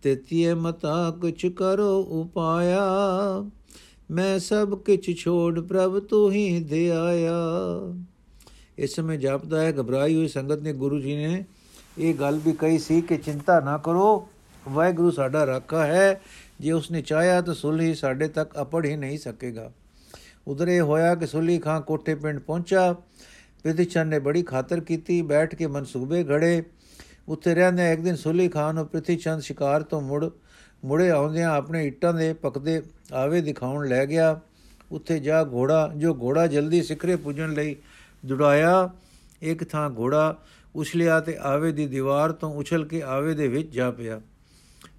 ਤੇਤੀਏ 0.02 0.54
ਮਤਾ 0.54 1.10
ਕੁਛ 1.20 1.44
ਕਰੋ 1.46 1.90
ਉਪਾਇਆ 2.12 2.84
ਮੈਂ 4.10 4.38
ਸਭ 4.38 4.74
ਕਿਛ 4.84 5.10
ਛੋੜ 5.18 5.60
ਪ੍ਰਭ 5.60 5.98
ਤੂੰ 6.00 6.30
ਹੀ 6.32 6.58
ਦੇ 6.64 6.88
ਆਇਆ 6.90 7.34
ਇਸ 8.78 8.94
ਸਮੇਂ 8.94 9.18
ਜਾਪਦਾ 9.18 9.60
ਹੈ 9.60 9.72
ਘਬਰਾਈ 9.72 10.14
ਹੋਈ 10.14 10.28
ਸੰਗਤ 10.28 10.58
ਨੇ 10.58 10.72
ਗੁਰੂ 10.72 11.00
ਜੀ 11.00 11.16
ਨੇ 11.16 11.44
ਇਹ 11.98 12.14
ਗੱਲ 12.14 12.38
ਵੀ 12.38 12.52
ਕਹੀ 12.52 12.78
ਸੀ 12.78 13.00
ਕਿ 13.00 13.16
ਚਿੰਤਾ 13.16 13.58
ਨਾ 13.60 13.76
ਕਰੋ 13.78 14.28
ਵਾਹਿਗੁਰੂ 14.68 15.10
ਸਾਡਾ 15.10 15.44
ਰਾਖਾ 15.46 15.86
ਹੈ 15.86 16.20
ਜੇ 16.60 16.72
ਉਸਨੇ 16.72 17.02
ਚਾਹਿਆ 17.02 17.40
ਤਾਂ 17.40 17.54
ਸੁਲਹੀ 17.54 17.94
ਸਾਡੇ 17.94 18.28
ਤੱਕ 18.28 18.60
ਅਪੜ 18.62 18.84
ਹੀ 18.86 18.96
ਨਹੀਂ 18.96 19.18
ਸਕੇਗਾ 19.18 19.70
ਉਧਰ 20.48 20.68
ਇਹ 20.68 20.80
ਹੋਇਆ 20.80 21.14
ਕਿ 21.14 21.26
ਸੁਲੀ 21.26 21.58
ਖਾਂ 21.58 21.80
ਕੋਠੇ 21.80 22.14
ਪਿੰਡ 22.14 22.38
ਪਹੁੰਚਾ। 22.38 22.92
ਪ੍ਰਿਥੀਚੰਦ 23.62 24.10
ਨੇ 24.10 24.18
ਬੜੀ 24.18 24.42
ਖਾਤਰ 24.42 24.80
ਕੀਤੀ, 24.80 25.22
ਬੈਠ 25.22 25.54
ਕੇ 25.54 25.66
ਮਨਸੂਬੇ 25.66 26.24
ਘੜੇ। 26.24 26.62
ਉੱਥੇ 27.28 27.54
ਰਹਿੰਦੇ 27.54 27.92
ਇੱਕ 27.92 28.00
ਦਿਨ 28.00 28.16
ਸੁਲੀ 28.16 28.48
ਖਾਨ 28.48 28.74
ਨੂੰ 28.74 28.86
ਪ੍ਰਿਥੀਚੰਦ 28.86 29.42
ਸ਼ਿਕਾਰ 29.42 29.82
ਤੋਂ 29.82 30.00
ਮੁੜ, 30.00 30.30
ਮੁੜੇ 30.84 31.10
ਆਉਂਦਿਆਂ 31.10 31.50
ਆਪਣੇ 31.50 31.86
ਇੱਟਾਂ 31.86 32.14
ਦੇ 32.14 32.32
ਪਕਦੇ 32.32 32.82
ਆਵੇ 33.12 33.40
ਦਿਖਾਉਣ 33.40 33.88
ਲੈ 33.88 34.06
ਗਿਆ। 34.06 34.40
ਉੱਥੇ 34.92 35.18
ਜਾ 35.18 35.44
ਘੋੜਾ, 35.44 35.92
ਜੋ 35.96 36.14
ਘੋੜਾ 36.14 36.46
ਜਲਦੀ 36.46 36.82
ਸਿਖਰੇ 36.82 37.16
ਪੁੱਜਣ 37.16 37.52
ਲਈ 37.52 37.76
ਜੁੜਾਇਆ 38.24 38.90
ਇੱਕ 39.42 39.64
ਥਾਂ 39.64 39.90
ਘੋੜਾ 39.90 40.38
ਉਛਲਿਆ 40.76 41.20
ਤੇ 41.20 41.36
ਆਵੇ 41.40 41.72
ਦੀ 41.72 41.86
ਦੀਵਾਰ 41.86 42.32
ਤੋਂ 42.32 42.54
ਉਛਲ 42.54 42.84
ਕੇ 42.84 43.02
ਆਵੇ 43.02 43.34
ਦੇ 43.34 43.48
ਵਿੱਚ 43.48 43.74
ਜਾ 43.74 43.90
ਪਿਆ। 43.90 44.20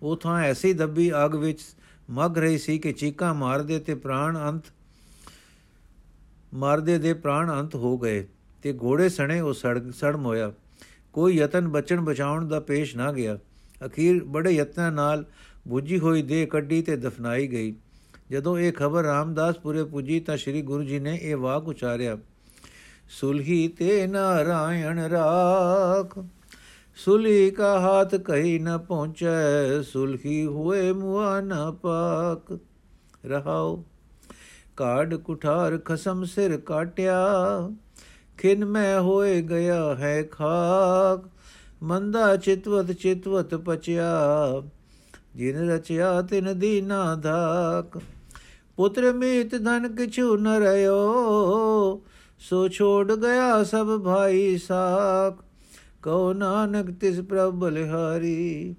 ਉਹ 0.01 0.17
ਥਾਂ 0.17 0.41
ਐਸੀ 0.41 0.73
ਦੱਬੀ 0.73 1.11
ਅੱਗ 1.25 1.35
ਵਿੱਚ 1.35 1.59
ਮਗ 2.09 2.37
ਰਹੀ 2.37 2.57
ਸੀ 2.57 2.79
ਕਿ 2.79 2.93
ਚੀਕਾਂ 2.93 3.33
ਮਾਰਦੇ 3.33 3.79
ਤੇ 3.79 3.95
ਪ੍ਰਾਣ 3.95 4.39
ਅੰਤ 4.39 4.63
ਮਾਰਦੇ 6.53 6.97
ਦੇ 6.97 7.13
ਪ੍ਰਾਣ 7.13 7.59
ਅੰਤ 7.59 7.75
ਹੋ 7.75 7.97
ਗਏ 7.97 8.27
ਤੇ 8.63 8.73
ਘੋੜੇ 8.73 9.09
ਸਣੇ 9.09 9.39
ਉਹ 9.39 9.53
ਸੜ 9.53 9.91
ਸੜਮ 9.91 10.25
ਹੋਇਆ 10.25 10.53
ਕੋਈ 11.13 11.35
ਯਤਨ 11.35 11.67
ਬਚਣ 11.67 12.01
ਬਚਾਉਣ 12.01 12.47
ਦਾ 12.47 12.59
ਪੇਸ਼ 12.59 12.95
ਨਾ 12.95 13.11
ਗਿਆ। 13.11 13.39
ਅਖੀਰ 13.85 14.23
ਬੜੇ 14.23 14.51
ਯਤਨਾਂ 14.51 14.91
ਨਾਲ 14.91 15.25
ਬੁੱਝੀ 15.67 15.99
ਹੋਈ 15.99 16.21
ਦੇਹ 16.21 16.47
ਕੱਢੀ 16.47 16.81
ਤੇ 16.81 16.95
ਦਫਨਾਈ 16.95 17.47
ਗਈ। 17.47 17.75
ਜਦੋਂ 18.31 18.59
ਇਹ 18.59 18.73
ਖਬਰ 18.73 19.03
ਰਾਮਦਾਸਪੁਰੇ 19.03 19.83
ਪੁੱਜੀ 19.83 20.19
ਤਾਂ 20.19 20.37
ਸ੍ਰੀ 20.37 20.61
ਗੁਰੂ 20.61 20.83
ਜੀ 20.83 20.99
ਨੇ 20.99 21.19
ਇਹ 21.21 21.35
ਵਾਕ 21.35 21.67
ਉਚਾਰਿਆ। 21.67 22.17
ਸੁਲਹੀ 23.09 23.67
ਤੇ 23.67 24.07
ਨਾਰਾਇਣ 24.07 24.99
ਰਾਖ 24.99 26.19
ਸੁਲੀ 26.95 27.51
ਕਾ 27.51 27.79
ਹਾਥ 27.79 28.15
ਕਹੀ 28.15 28.59
ਨ 28.59 28.77
ਪਹੁੰਚੈ, 28.77 29.81
ਸੁਲਹੀ 29.81 30.45
ਹੋਏ 30.45 30.91
ਮੁਆ 30.91 31.41
ਨ 31.41 31.53
ਪਾਕ। 31.71 32.59
ਰਹਾਓ। 33.25 33.85
ਕਾੜ 34.79 35.15
ਕੁਠਾਰ 35.15 35.77
ਖਸਮ 35.77 36.23
ਸਿਰ 36.25 36.57
ਕਾਟਿਆ। 36.57 37.19
ਖਿਨ 38.37 38.65
ਮੈਂ 38.65 38.99
ਹੋਏ 39.01 39.41
ਗਿਆ 39.41 39.95
ਹੈ 39.95 40.21
ਖਾਕ, 40.23 41.29
ਮੰਦਾ 41.83 42.35
ਚਿਤਵਤ 42.35 42.91
ਚਿਤਵਤ 42.91 43.55
ਪਚਿਆ। 43.55 44.61
ਜਿਨ 45.35 45.57
ਰਚਿਆ 45.69 46.21
ਤਿਨ 46.21 46.57
ਦੀਨਾ 46.59 47.15
ਧਾਕ, 47.15 47.99
ਪੁੱਤਰ 48.77 49.11
ਮੀਤ 49.13 49.55
ਧਨ 49.55 49.87
ਕਿਛੂ 49.95 50.35
ਨ 50.37 50.57
ਰਿਓ 50.57 52.01
ਸੋ 52.39 52.67
ਛੋੜ 52.67 53.11
ਗਿਆ 53.11 53.63
ਸਭ 53.63 53.97
ਭਾਈ 53.99 54.57
ਸਾਖ, 54.57 55.43
ਕਉ 56.03 56.33
ਨਾਨਕ 56.33 56.91
ਤਿਸ 56.91 57.19
ਪ੍ਰਭ 57.19 57.53
ਬਲਿਹਾਰੀ, 57.53 58.75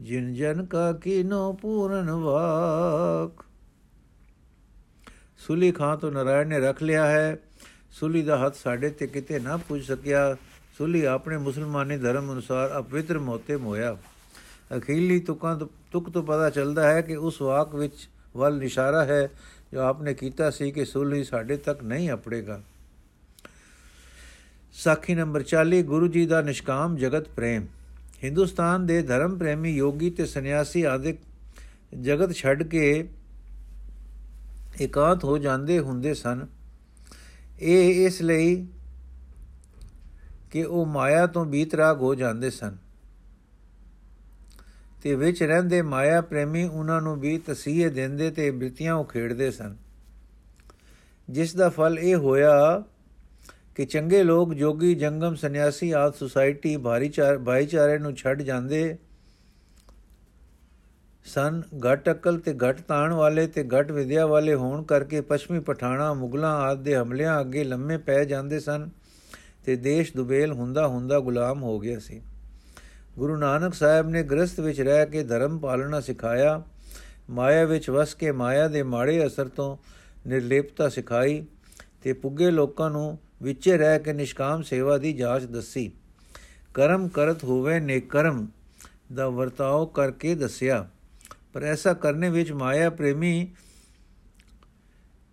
ਜਿਨ 0.00 0.32
ਜਨ 0.34 0.64
ਕਾ 0.64 0.92
ਕੀਨੋ 0.92 1.52
ਪੂਰਨ 1.52 2.10
ਵਾਕ। 2.10 3.44
ਸੁਲੀ 5.46 5.72
ਖਾਂ 5.72 5.96
ਤੋਂ 5.96 6.12
ਨਰਾਇਣ 6.12 6.46
ਨੇ 6.46 6.58
ਰੱਖ 6.58 6.82
ਲਿਆ 6.82 7.06
ਹੈ। 7.06 7.38
ਸੁਲੀ 7.90 8.22
ਦਾ 8.22 8.38
ਹੱਥ 8.38 8.54
ਸਾਡੇ 8.54 8.90
ਤੇ 8.90 9.06
ਕਿਤੇ 9.06 9.38
ਨਾ 9.38 9.56
ਪੁੱਜ 9.56 9.82
ਸਕਿਆ। 9.82 10.36
ਸੁਲੀ 10.78 11.04
ਆਪਣੇ 11.04 11.36
ਮੁਸਲਮਾਨੀ 11.36 11.96
ਧਰਮ 11.96 12.32
ਅਨੁਸਾਰ 12.32 12.78
ਅਪਵਿੱਤਰ 12.78 13.18
ਮੋਤੇ 13.18 13.56
ਮੋਇਆ। 13.56 13.96
ਅਖੀਲੀ 14.76 15.20
ਤੁਕਾਂ 15.20 15.60
ਤੁਕ 15.92 16.10
ਤੋਂ 16.10 16.22
ਪਤਾ 16.22 16.50
ਚੱਲਦਾ 16.50 16.92
ਹੈ 16.92 17.00
ਕਿ 17.00 17.16
ਉਸ 17.16 17.42
ਵਾਕ 17.42 17.74
ਵਿੱਚ 17.74 18.08
ਵੱਲ 18.36 18.58
ਨਿਸ਼ਾਰਾ 18.58 19.04
ਹੈ, 19.04 19.28
ਜੋ 19.72 19.80
ਆਪਨੇ 19.80 20.14
ਕੀਤਾ 20.14 20.50
ਸੀ 20.50 20.70
ਕਿ 20.72 20.84
ਸੁਲੀ 20.84 21.24
ਸਾਡੇ 21.24 21.56
ਤੱਕ 21.56 21.82
ਨਹੀਂ 21.82 22.10
ਅਪੜੇਗਾ। 22.12 22.62
ਸਾਖੀ 24.72 25.14
ਨੰਬਰ 25.14 25.42
40 25.42 25.82
ਗੁਰੂ 25.82 26.08
ਜੀ 26.08 26.26
ਦਾ 26.26 26.40
ਨਿਸ਼ਕਾਮ 26.40 26.96
ਜਗਤ 26.96 27.28
ਪ੍ਰੇਮ। 27.28 27.66
ਹਿੰਦੁਸਤਾਨ 28.24 28.86
ਦੇ 28.86 29.02
ਧਰਮ 29.02 29.38
ਪ੍ਰੇਮੀ 29.38 29.76
ਯੋਗੀ 29.76 30.10
ਤੇ 30.10 30.26
ਸੰਨਿਆਸੀ 30.26 30.82
ਆਦਿਕ 30.82 31.18
ਜਗਤ 32.00 32.34
ਛੱਡ 32.34 32.62
ਕੇ 32.62 33.08
ਇਕਾਂਤ 34.80 35.24
ਹੋ 35.24 35.38
ਜਾਂਦੇ 35.38 35.78
ਹੁੰਦੇ 35.78 36.14
ਸਨ। 36.14 36.46
ਇਹ 37.60 38.06
ਇਸ 38.06 38.22
ਲਈ 38.22 38.66
ਕਿ 40.50 40.64
ਉਹ 40.64 40.86
ਮਾਇਆ 40.86 41.26
ਤੋਂ 41.26 41.46
ਬੀਤਰਾਗ 41.46 42.00
ਹੋ 42.00 42.14
ਜਾਂਦੇ 42.14 42.50
ਸਨ। 42.50 42.76
ਤੇ 45.02 45.14
ਵਿੱਚ 45.14 45.42
ਰਹਿੰਦੇ 45.42 45.82
ਮਾਇਆ 45.82 46.20
ਪ੍ਰੇਮੀ 46.20 46.64
ਉਹਨਾਂ 46.64 47.02
ਨੂੰ 47.02 47.20
ਵੀ 47.20 47.38
ਤਸੀਹੇ 47.38 47.88
ਦਿੰਦੇ 47.88 48.30
ਤੇ 48.30 48.50
ਬ੍ਰਿਤੀਆਂ 48.50 48.94
ਉਖੇੜਦੇ 48.94 49.50
ਸਨ। 49.50 49.76
ਜਿਸ 51.30 51.56
ਦਾ 51.56 51.68
ਫਲ 51.68 51.98
ਇਹ 51.98 52.16
ਹੋਇਆ 52.16 52.82
ਕਿ 53.74 53.86
ਚੰਗੇ 53.86 54.22
ਲੋਕ 54.22 54.54
ਜੋਗੀ 54.54 54.94
ਜੰਗਮ 54.94 55.34
ਸੰਨਿਆਸੀ 55.34 55.90
ਆਦ 55.90 56.14
ਸੁਸਾਇਟੀ 56.14 56.76
ਭਾਰੀਚਾਰ 56.76 57.38
ਭਾਈਚਾਰੇ 57.38 57.98
ਨੂੰ 57.98 58.14
ਛੱਡ 58.14 58.42
ਜਾਂਦੇ 58.42 58.98
ਸਨ। 61.24 61.62
ਘਟ 61.78 62.10
ਅਕਲ 62.10 62.38
ਤੇ 62.38 62.54
ਘਟ 62.54 62.80
ਤਾਣ 62.80 63.12
ਵਾਲੇ 63.12 63.46
ਤੇ 63.46 63.64
ਘਟ 63.64 63.92
ਵਿਦਿਆ 63.92 64.26
ਵਾਲੇ 64.26 64.54
ਹੋਣ 64.54 64.82
ਕਰਕੇ 64.82 65.20
ਪੱਛਮੀ 65.20 65.60
ਪਠਾਣਾ, 65.60 66.14
ਮੁਗਲਾਂ 66.14 66.56
ਆਦ 66.56 66.82
ਦੇ 66.82 66.96
ਹਮਲਿਆਂ 66.96 67.40
ਅੱਗੇ 67.40 67.64
ਲੰਮੇ 67.64 67.96
ਪੈ 67.96 68.24
ਜਾਂਦੇ 68.24 68.60
ਸਨ 68.60 68.88
ਤੇ 69.64 69.76
ਦੇਸ਼ 69.76 70.12
ਦੁਬੇਲ 70.16 70.52
ਹੁੰਦਾ 70.52 70.86
ਹੁੰਦਾ 70.86 71.20
ਗੁਲਾਮ 71.20 71.62
ਹੋ 71.62 71.78
ਗਿਆ 71.78 71.98
ਸੀ। 71.98 72.20
ਗੁਰੂ 73.18 73.36
ਨਾਨਕ 73.36 73.74
ਸਾਹਿਬ 73.74 74.08
ਨੇ 74.08 74.22
ਗ੍ਰਸਥ 74.22 74.60
ਵਿੱਚ 74.60 74.80
ਰਹਿ 74.80 75.06
ਕੇ 75.06 75.24
ਧਰਮ 75.24 75.58
ਪਾਲਣਾ 75.58 76.00
ਸਿਖਾਇਆ। 76.00 76.62
ਮਾਇਆ 77.30 77.64
ਵਿੱਚ 77.64 77.90
ਵਸ 77.90 78.14
ਕੇ 78.14 78.32
ਮਾਇਆ 78.32 78.68
ਦੇ 78.68 78.82
ਮਾੜੇ 78.82 79.26
ਅਸਰ 79.26 79.48
ਤੋਂ 79.48 79.76
ਨਿਰਲੇਪਤਾ 80.26 80.88
ਸਿਖਾਈ 80.88 81.44
ਤੇ 82.02 82.12
ਪੁੱਗੇ 82.12 82.50
ਲੋਕਾਂ 82.50 82.90
ਨੂੰ 82.90 83.18
ਵਿੱਚੇ 83.42 83.76
ਰਹਿ 83.76 83.98
ਕੇ 83.98 84.12
ਨਿਸ਼ਕਾਮ 84.12 84.62
ਸੇਵਾ 84.62 84.98
ਦੀ 84.98 85.12
ਜਾਂਚ 85.12 85.42
ਦੱਸੀ। 85.42 85.90
ਕਰਮ 86.74 87.08
ਕਰਤ 87.08 87.44
ਹੋਵੇ 87.44 87.80
ਨੇਕ 87.80 88.10
ਕਰਮ 88.10 88.46
ਦਾ 89.14 89.28
ਵਰਤਾਓ 89.28 89.86
ਕਰਕੇ 89.86 90.34
ਦੱਸਿਆ। 90.34 90.88
ਪਰ 91.52 91.62
ਐਸਾ 91.62 91.92
ਕਰਨੇ 91.94 92.30
ਵਿੱਚ 92.30 92.52
ਮਾਇਆ 92.52 92.90
ਪ੍ਰੇਮੀ 92.90 93.48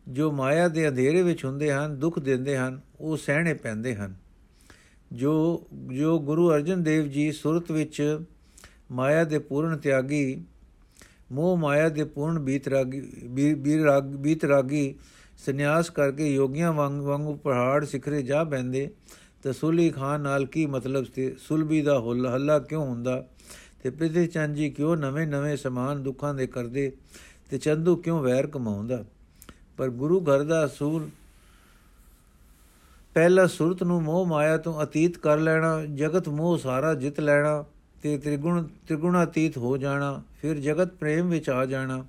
ਜੋ 0.07 0.31
ਮਾਇਆ 0.31 0.67
ਦੇ 0.67 0.87
ਅੰਧੇਰੇ 0.89 1.21
ਵਿੱਚ 1.21 1.45
ਹੁੰਦੇ 1.45 1.71
ਹਨ, 1.71 1.99
ਦੁੱਖ 1.99 2.19
ਦਿੰਦੇ 2.19 2.57
ਹਨ, 2.57 2.79
ਉਹ 2.99 3.17
ਸਹਿਣੇ 3.17 3.53
ਪੈਂਦੇ 3.53 3.95
ਹਨ। 3.95 4.15
ਜੋ 5.13 5.67
ਜੋ 5.93 6.19
ਗੁਰੂ 6.19 6.51
ਅਰਜਨ 6.51 6.83
ਦੇਵ 6.83 7.07
ਜੀ 7.07 7.31
ਸੁਰਤ 7.31 7.71
ਵਿੱਚ 7.71 8.19
ਮਾਇਆ 8.91 9.23
ਦੇ 9.23 9.39
ਪੂਰਨ 9.39 9.77
ਤਿਆਗੀ, 9.77 10.43
ਮੋਹ 11.31 11.57
ਮਾਇਆ 11.57 11.89
ਦੇ 11.89 12.03
ਪੂਰਨ 12.03 12.39
ਬੀਤਰਾਗੀ 12.39 13.01
ਬੀਤਰਾਗੀ 14.17 14.95
ਸੰਨਿਆਸ 15.37 15.89
ਕਰਕੇ 15.89 16.33
ਯੋਗੀਆਂ 16.33 16.73
ਵਾਂਗ, 16.73 17.01
ਵਾਂਗੂ 17.01 17.35
ਪਹਾੜ 17.35 17.85
ਸਿਖਰੇ 17.85 18.21
ਜਾ 18.23 18.43
ਬੈੰਦੇ 18.43 18.89
ਤਾਂ 19.43 19.53
ਸੁਲੀ 19.53 19.89
ਖਾਨ 19.89 20.21
ਨਾਲ 20.21 20.45
ਕੀ 20.45 20.65
ਮਤਲਬ 20.65 21.05
ਸੀ? 21.15 21.35
ਸੁਲਬੀ 21.39 21.81
ਦਾ 21.81 21.99
ਹੱਲਾ 22.33 22.59
ਕਿਉਂ 22.59 22.85
ਹੁੰਦਾ? 22.85 23.25
ਤੇ 23.87 23.91
ਪ੍ਰਿਥੀ 23.91 24.27
ਚੰਦ 24.27 24.55
ਜੀ 24.55 24.69
ਕਿਉਂ 24.69 24.97
ਨਵੇਂ-ਨਵੇਂ 24.97 25.57
ਸਮਾਨ 25.57 26.03
ਦੁੱਖਾਂ 26.03 26.33
ਦੇ 26.33 26.47
ਕਰਦੇ 26.47 26.91
ਤੇ 27.49 27.57
ਚੰਦੂ 27.57 27.95
ਕਿਉਂ 27.95 28.23
ਵੈਰ 28.23 28.47
ਕਮਾਉਂਦਾ? 28.47 29.05
ਪਰ 29.77 29.89
ਗੁਰੂ 29.89 30.21
ਘਰ 30.21 30.43
ਦਾ 30.43 30.65
ਅਸੂਲ 30.65 31.09
ਪਹਿਲਾ 33.13 33.47
ਸੁਰਤ 33.47 33.83
ਨੂੰ 33.83 34.03
ਮੋਹ 34.03 34.25
ਮਾਇਆ 34.25 34.57
ਤੋਂ 34.57 34.83
ਅਤੀਤ 34.83 35.17
ਕਰ 35.17 35.37
ਲੈਣਾ, 35.37 35.85
ਜਗਤ 35.95 36.29
ਮੋਹ 36.29 36.57
ਸਾਰਾ 36.57 36.93
ਜਿੱਤ 36.93 37.19
ਲੈਣਾ 37.19 37.65
ਤੇ 38.01 38.17
ਤ੍ਰਿਗੁਣ 38.17 38.63
ਤ੍ਰਿਗੁਣਾਤੀਤ 38.63 39.57
ਹੋ 39.57 39.77
ਜਾਣਾ, 39.77 40.21
ਫਿਰ 40.41 40.57
ਜਗਤ 40.57 40.87
ਪ੍ਰੇਮ 40.87 41.29
ਵਿੱਚ 41.29 41.49
ਆ 41.49 41.65
ਜਾਣਾ। 41.65 42.05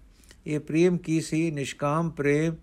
ਇਹ 0.47 0.61
ਪ੍ਰੇਮ 0.61 0.97
ਕੀ 0.97 1.21
ਸੀ? 1.21 1.51
ਨਿਸ਼ਕਾਮ 1.51 2.11
ਪ੍ਰੇਮ 2.11 2.55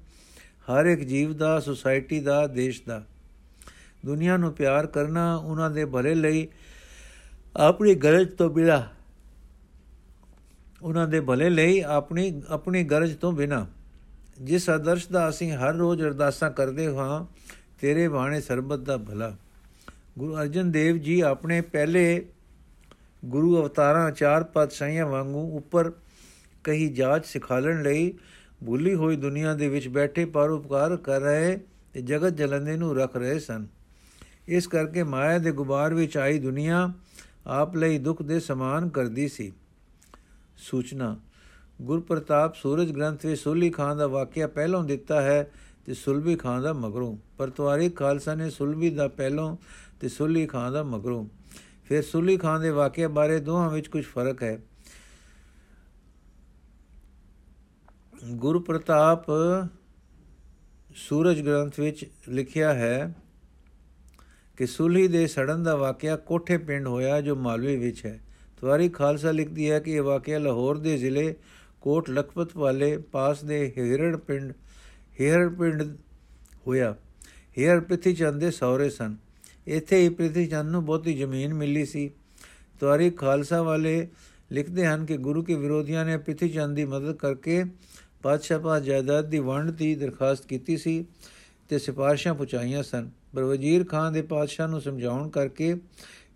ਹਰ 0.50 0.86
ਇੱਕ 0.86 1.02
ਜੀਵ 1.02 1.34
ਦਾ, 1.34 1.60
ਸੁਸਾਇਟੀ 1.60 2.20
ਦਾ, 2.20 2.48
ਦੇਸ਼ 2.48 2.82
ਦਾ। 2.88 3.06
ਦੁਨੀਆ 4.06 4.38
ਨੂੰ 4.38 4.54
ਪਿਆਰ 4.54 4.88
ਕਰਨਾ 4.88 5.36
ਉਹਨਾਂ 5.36 5.72
ਦੇ 5.72 5.86
ਭਲੇ 5.86 6.16
ਲਈ 6.16 6.48
ਆਪਣੀ 7.58 7.96
ਗਰਜ 7.96 8.34
ਤੋਂ 8.34 8.50
ਬਿਨਾ 8.50 8.88
ਉਹਨਾਂ 10.86 11.08
ਦੇ 11.08 11.20
ਭਲੇ 11.20 11.50
ਲਈ 11.50 11.80
ਆਪਣੀ 11.82 12.42
ਆਪਣੀ 12.50 12.84
ਗਰਜ 12.84 13.16
ਤੋਂ 13.16 13.32
ਬਿਨਾ। 13.32 13.68
ਜਿਸ 14.42 14.70
ਆਦਰਸ਼ 14.70 15.08
ਦਾ 15.12 15.30
ਅਸੀਂ 15.30 15.52
ਹਰ 15.52 15.74
ਰੋਜ਼ 15.74 16.04
ਅਰਦਾਸਾਂ 16.04 16.52
ਕਰਦੇ 16.52 16.96
ਹਾਂ, 16.96 17.26
ਤੇਰੇ 17.82 18.08
ਬਾਣੇ 18.08 18.42
ਸਰਬਤ 18.42 18.80
ਦਾ 18.80 18.98
ਭਲਾ। 18.98 19.36
ਗੁਰੂ 20.18 20.36
ਅਰਜਨ 20.36 20.72
ਦੇਵ 20.72 20.98
ਜੀ 20.98 21.20
ਆਪਣੇ 21.22 21.62
ਪਹਿਲੇ 21.62 22.26
ਗੁਰੂ 23.26 23.56
ਅਵਤਾਰਾਂ 23.62 24.12
ਚਾਰ 24.12 24.44
ਪਾਤਸ਼ਾਹਾਂ 24.44 25.06
ਵਾਂਗੂ 25.06 25.58
ਉੱਪਰ 25.58 25.92
ਕਹੀ 26.64 26.88
ਜਾਚ 26.90 27.26
ਸਿਖਾਲਣ 27.26 27.84
ਲਈ 27.84 28.14
ਭੁੱਲੀ 28.66 28.94
ਹੋਈ 28.94 29.16
ਦੁਨੀਆ 29.16 29.54
ਦੇ 29.54 29.70
ਵਿੱਚ 29.70 29.88
ਬੈਠੇ 29.88 30.26
ਪਰਉਪਕਾਰ 30.26 30.98
ਕਰ 30.98 31.22
ਰਹੇ 31.22 31.60
ਤੇ 31.94 32.02
ਜਗਤ 32.02 32.34
ਜਲੰਦੇ 32.34 32.78
ਨੂੰ 32.78 32.96
ਰੱਖ 32.96 33.16
ਰਹੇ 33.16 33.40
ਸਨ। 33.40 33.68
ਇਸ 34.48 34.68
ਕਰਕੇ 34.68 35.04
ਮਾਇਆ 35.04 35.38
ਦੇ 35.38 35.52
ਗੁਬਾਰ 35.52 35.94
ਵਿੱਚ 35.94 36.18
ਆਈ 36.18 36.40
ਦੁਨੀਆ 36.40 36.94
ਆਪ 37.48 37.76
ਲਈ 37.76 37.98
ਦੁੱਖ 37.98 38.22
ਦੇ 38.22 38.40
ਸਮਾਨ 38.40 38.90
ਕਰਦੀ 38.90 39.28
ਸੀ। 39.28 39.54
ਸੂਚਨਾ। 40.58 41.20
ਗੁਰ 41.82 42.00
ਪ੍ਰਤਾਪ 42.00 42.56
ਸੂਰਜ 42.56 42.92
ਗ੍ਰੰਥ 42.92 43.26
ਵਿੱਚ 43.26 43.42
ਸੁਲੀ 43.42 43.70
ਖਾਨ 43.70 43.98
ਦਾ 43.98 44.08
ਵਾਕਿਆ 44.08 44.48
ਪਹਿਲਾਂ 44.48 44.84
ਦਿੱਤਾ 44.84 45.22
ਹੈ 45.22 45.52
ਤੇ 45.86 45.94
ਸੁਲਬੀ 45.94 46.36
ਖਾਨ 46.36 46.62
ਦਾ 46.62 46.74
ਮਗਰੋਂ। 46.74 47.18
ਪਰ 47.38 47.50
ਤਵਾਰੀ 47.50 47.90
ਖਾਲਸਾ 47.90 48.36
ਨੇ 48.36 48.50
ਸੁਲਬੀ 48.50 48.90
ਦਾ 48.90 49.08
ਪਹਿਲਾਂ 49.08 49.56
ਤੇ 50.00 50.10
ਸੁਲੀ 50.10 50.46
ਖਾਨ 50.46 50.74
ਦਾ 50.74 50.84
ਮਗਰੋਂ। 50.84 51.26
ਫਿਰ 51.86 52.02
ਸੁਲੀ 52.02 52.38
ਖਾਨ 52.38 52.62
ਦੇ 52.62 52.70
ਵਾਕਿਆ 52.70 53.08
ਬਾਰੇ 53.08 53.40
ਦੋਹਾਂ 53.40 53.70
ਵਿੱਚ 53.70 53.88
ਕੁਝ 53.88 54.06
ਫ਼ਰਕ 54.06 54.44
ਹੈ। 54.44 54.60
ਗੁਰੂ 58.26 58.60
ਪ੍ਰਤਾਪ 58.60 59.26
ਸੂਰਜ 60.96 61.42
ਗ੍ਰੰਥ 61.42 61.80
ਵਿੱਚ 61.80 62.06
ਲਿਖਿਆ 62.30 62.74
ਹੈ 62.74 63.14
ਕਿ 64.58 64.66
ਸੁਲਹੀ 64.66 65.08
ਦੇ 65.08 65.28
ਸੜਨ 65.28 65.64
ਦਾ 65.64 65.76
ਵਾਕਿਆ 65.76 66.18
ਕੋਠੇ 66.18 66.58
ਪਿੰਡ 66.58 66.88
ਹੋਇਆ 66.88 67.22
ਜੋ 67.22 67.36
ਮਾਲਵੇ 67.36 67.78
ਵਿੱਚ 67.78 68.06
ਹੈ। 68.06 68.20
ਤਵਾਰੀ 68.66 68.90
ਖਾਲਸਾ 68.90 69.32
ਲਿਖਦੀ 69.32 69.72
ਹੈ 69.72 69.80
ਕਿ 69.80 69.92
ਇਹ 69.92 70.02
ਵਾਕਿਆ 70.02 70.40
ਲਾਹੌਰ 70.40 70.78
ਦੇ 70.78 70.98
ਜ਼ਿਲ੍ਹੇ 70.98 71.36
ਕੋਟ 71.82 72.10
ਲਖਪਤ 72.10 72.58
ਵਾਲੇ 72.58 72.98
ਪਾਸ 72.98 73.44
ਦੇ 73.44 73.74
ਹਿਰੜ 73.78 74.16
ਪਿੰਡ 74.16 74.54
ਹਿਰੜ 75.22 75.54
ਪਿੰਡ 75.54 75.98
ਹੋਇਆ। 76.68 76.96
ਹਿਰੜ 77.58 77.84
ਪ੍ਰਿਥੀ 77.84 78.14
ਚੰਦ 78.14 78.36
ਦੇ 78.36 78.52
ਸੌਰੇ 78.52 78.90
ਸਨ। 78.90 79.16
ਇੱਥੇ 79.68 80.02
ਹੀ 80.02 80.10
ਪ੍ਰਿਥੀ 80.10 80.46
ਚੰਦ 80.46 80.70
ਨੂੰ 80.70 80.86
ਬਹੁਤੀ 80.86 81.14
ਜ਼ਮੀਨ 81.14 81.54
ਮਿਲੀ 81.54 81.86
ਸੀ। 81.86 82.12
ਤਵਾਰੀ 82.80 83.10
ਖਾਲਸਾ 83.10 83.62
ਵਾਲੇ 83.62 84.08
ਲਿਖਦੇ 84.52 84.88
ਹਨ 84.88 85.06
ਕਿ 85.06 85.18
ਗੁਰੂ 85.18 85.44
ਕੇ 85.44 85.56
ਵਿਰੋਧੀਆਂ 85.56 86.06
ਨੇ 86.06 86.18
ਪ੍ਰਿਥੀ 86.18 86.50
ਚੰਦ 86.50 86.76
ਦੀ 86.76 86.86
ਮਦਦ 86.86 87.16
ਕਰਕੇ 87.16 87.64
ਪਾਤਸ਼ਾਹ 88.24 88.60
ਪਾਸ 88.60 88.84
ਜਾਇਦਾਦ 88.84 89.30
ਦੀ 89.30 89.40
ਵੰਡ 89.40 89.72
ਦੀ 89.72 89.96
ਦਰਖਾਸਤ 89.96 90.46
ਕੀਤੀ 90.46 90.78
ਸੀ 90.78 91.06
ਤੇ 91.70 91.80
ਸਿਫਾਰਸ਼ਾਂ 91.80 92.36
ਪੁਚਾਈਆਂ 92.36 92.84
ਸਨ। 92.84 93.10
ਪਰ 93.36 93.44
ਵਜ਼ੀਰ 93.44 93.86
ਖਾਨ 93.86 94.14
ਦੇ 94.14 94.22
ਪਾਤਸ਼ਾਹ 94.22 94.68
ਨੂੰ 94.68 94.82
ਸਮਝਾਉਣ 94.82 95.30
ਕਰਕੇ 95.30 95.76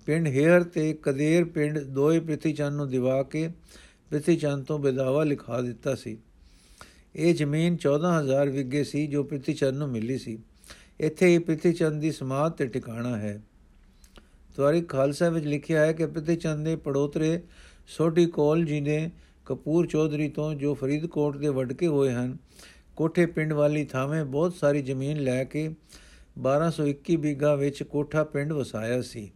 ਪਿੰਡ 0.09 0.27
ਹੇਰ 0.27 0.63
ਤੇ 0.63 0.93
ਕਦੇਰ 0.93 1.45
ਪਿੰਡ 1.45 1.79
ਦੋਏ 1.79 2.19
ਪ੍ਰਿਥੀ 2.19 2.53
ਚੰਦ 2.53 2.75
ਨੂੰ 2.75 2.89
ਦਿਵਾ 2.89 3.23
ਕੇ 3.23 3.47
ਪ੍ਰਿਥੀ 4.09 4.35
ਚੰਦ 4.35 4.65
ਤੋਂ 4.65 4.79
ਬੇਦਾਵਾ 4.79 5.23
ਲਿਖਾ 5.23 5.61
ਦਿੱਤਾ 5.61 5.95
ਸੀ। 5.95 6.17
ਇਹ 7.15 7.35
ਜ਼ਮੀਨ 7.35 7.77
14000 7.77 8.49
ਵਿਗੇ 8.49 8.83
ਸੀ 8.83 9.07
ਜੋ 9.07 9.23
ਪ੍ਰਿਥੀ 9.23 9.53
ਚੰਦ 9.53 9.77
ਨੂੰ 9.77 9.89
ਮਿਲੀ 9.89 10.17
ਸੀ। 10.17 10.37
ਇੱਥੇ 10.99 11.27
ਹੀ 11.27 11.37
ਪ੍ਰਿਥੀ 11.37 11.73
ਚੰਦ 11.73 12.01
ਦੀ 12.01 12.11
ਸਮਾਧ 12.11 12.51
ਤੇ 12.51 12.67
ਟਿਕਾਣਾ 12.67 13.17
ਹੈ। 13.17 13.41
ਤਵਾਰੀ 14.55 14.81
ਖਾਲਸਾ 14.81 15.29
ਵਿੱਚ 15.29 15.45
ਲਿਖਿਆ 15.45 15.85
ਹੈ 15.85 15.93
ਕਿ 15.93 16.05
ਪ੍ਰਿਥੀ 16.05 16.35
ਚੰਦ 16.35 16.65
ਦੇ 16.65 16.75
ਪੜੋਤਰੇ 16.75 17.41
ਸੋਢੀ 17.87 18.25
ਕੋਲ 18.25 18.65
ਜੀ 18.65 18.81
ਨੇ 18.81 19.11
ਕਪੂਰ 19.45 19.87
ਚੌਧਰੀ 19.87 20.29
ਤੋਂ 20.29 20.53
ਜੋ 20.53 20.73
ਫਰੀਦਕੋਟ 20.75 21.37
ਦੇ 21.37 21.47
ਵਡਕੇ 21.47 21.87
ਹੋਏ 21.87 22.13
ਹਨ, 22.13 22.37
ਕੋਠੇ 22.95 23.25
ਪਿੰਡ 23.25 23.53
ਵਾਲੀ 23.53 23.85
ਥਾਵੇਂ 23.85 24.25
ਬਹੁਤ 24.25 24.55
ਸਾਰੀ 24.55 24.81
ਜ਼ਮੀਨ 24.81 25.19
ਲੈ 25.19 25.43
ਕੇ 25.43 25.69
1221 26.37 27.15
ਬਿਗਾ 27.15 27.55
ਵਿੱਚ 27.55 27.83
ਕੋਠਾ 27.83 28.23
ਪਿੰਡ 28.23 28.53
ਵਸਾਇਆ 28.53 29.01
ਸੀ। 29.01 29.31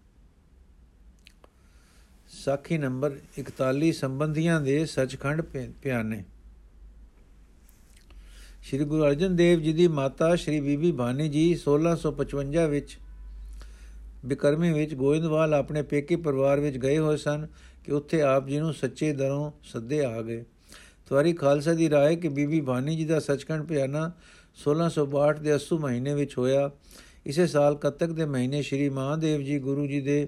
ਸਾਖੀ 2.43 2.77
ਨੰਬਰ 2.77 3.19
41 3.39 3.91
ਸੰਬੰਧੀਆਂ 3.91 4.62
ਦੇ 4.62 4.85
ਸੱਚਖੰਡ 4.85 5.41
ਪਿਆਨੇ। 5.81 6.23
ਸ੍ਰੀ 8.63 8.83
ਗੁਰੂ 8.83 9.03
ਅਰਜਨ 9.03 9.35
ਦੇਵ 9.35 9.59
ਜੀ 9.59 9.73
ਦੀ 9.73 9.88
ਮਾਤਾ 9.88 10.35
ਸ੍ਰੀ 10.35 10.59
ਬੀਬੀ 10.59 10.91
ਭਾਨੀ 10.91 11.29
ਜੀ 11.29 11.55
1655 11.55 12.69
ਵਿੱਚ 12.69 12.97
ਬਿਕਰਮੀ 14.25 14.73
ਵਿੱਚ 14.73 14.93
ਗੋਇੰਦਵਾਲ 14.93 15.53
ਆਪਣੇ 15.53 15.81
ਪੇਕੇ 15.81 16.15
ਪਰਿਵਾਰ 16.15 16.59
ਵਿੱਚ 16.59 16.77
ਗਏ 16.77 16.97
ਹੋਏ 16.97 17.17
ਸਨ 17.17 17.47
ਕਿ 17.83 17.91
ਉੱਥੇ 17.91 18.21
ਆਪ 18.21 18.47
ਜੀ 18.47 18.59
ਨੂੰ 18.59 18.73
ਸੱਚੇ 18.73 19.13
ਦਰੋਂ 19.13 19.51
ਸੱਦੇ 19.63 20.05
ਆ 20.05 20.21
ਗਏ। 20.21 20.45
ਤਵਾਰੀ 21.09 21.33
ਖਾਲਸਾ 21.33 21.73
ਦੀ 21.73 21.89
ਰਾਏ 21.89 22.15
ਕਿ 22.15 22.29
ਬੀਬੀ 22.29 22.62
ਭਾਨੀ 22.62 22.95
ਜੀ 22.95 23.05
ਦਾ 23.05 23.19
ਸੱਚਖੰਡ 23.19 23.67
ਪਿਆਨਾ 23.67 24.12
1662 24.63 25.43
ਦੇ 25.43 25.55
80 25.55 25.77
ਮਹੀਨੇ 25.79 26.13
ਵਿੱਚ 26.13 26.38
ਹੋਇਆ। 26.38 26.71
ਇਸੇ 27.25 27.47
ਸਾਲ 27.47 27.75
ਕੱਤਕ 27.75 28.07
ਦੇ 28.07 28.25
ਮਹੀਨੇ 28.25 28.62
ਸ੍ਰੀ 28.62 28.89
ਮਹਾਦੇਵ 28.89 29.41
ਜੀ 29.41 29.59
ਗੁਰੂ 29.59 29.88
ਜੀ 29.88 30.01
ਦੇ 30.01 30.27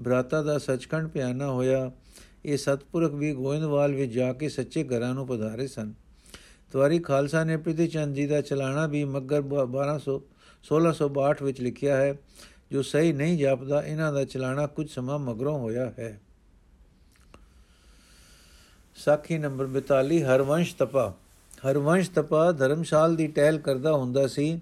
ਬਰਾਤਾ 0.00 0.42
ਦਾ 0.42 0.58
ਸੱਚਖੰਡ 0.58 1.08
ਪਿਆਨਾ 1.08 1.46
ਹੋਇਆ, 1.46 1.90
ਇਹ 2.44 2.56
ਸਤਪੁਰਖ 2.56 3.12
ਵੀ 3.12 3.32
ਗੋਇੰਦਵਾਲ 3.34 3.94
ਵਿੱਚ 3.94 4.12
ਜਾ 4.12 4.32
ਕੇ 4.32 4.48
ਸੱਚੇ 4.48 4.84
ਘਰਾਂ 4.84 5.14
ਨੂੰ 5.14 5.26
ਪਧਾਰੇ 5.26 5.66
ਸਨ। 5.66 5.92
ਤਵਾਰੀ 6.72 6.98
ਖਾਲਸਾ 6.98 7.44
ਨੇ 7.44 7.56
ਪ੍ਰਿਥੀ 7.56 7.86
ਚੰਦ 7.86 8.14
ਜੀ 8.14 8.26
ਦਾ 8.26 8.40
ਚਲਾਣਾ 8.40 8.86
ਵੀ 8.86 9.04
ਮੱਗਰ 9.04 9.42
1200 9.42 10.22
1662 10.64 11.42
ਵਿੱਚ 11.42 11.60
ਲਿਖਿਆ 11.60 11.96
ਹੈ, 11.96 12.14
ਜੋ 12.72 12.82
ਸਹੀ 12.82 13.12
ਨਹੀਂ 13.12 13.38
ਜਾਪਦਾ, 13.38 13.82
ਇਹਨਾਂ 13.82 14.12
ਦਾ 14.12 14.24
ਚਲਾਣਾ 14.24 14.66
ਕੁਝ 14.66 14.90
ਸਮਾਂ 14.90 15.18
ਮਗਰੋਂ 15.18 15.58
ਹੋਇਆ 15.58 15.92
ਹੈ। 15.98 16.20
ਸਾਖੀ 18.96 19.38
ਨੰਬਰ 19.38 19.66
42 19.66 20.22
ਹਰਵੰਸ਼ 20.22 20.76
ਤਪਾ। 20.76 21.14
ਹਰਵੰਸ਼ 21.70 22.10
ਤਪਾ 22.10 22.52
ਧਰਮਸ਼ਾਲ 22.52 23.16
ਦੀ 23.16 23.26
ਟਹਿਲ 23.26 23.58
ਕਰਦਾ 23.58 23.92
ਹੁੰਦਾ 23.92 24.26
ਸੀ, 24.26 24.60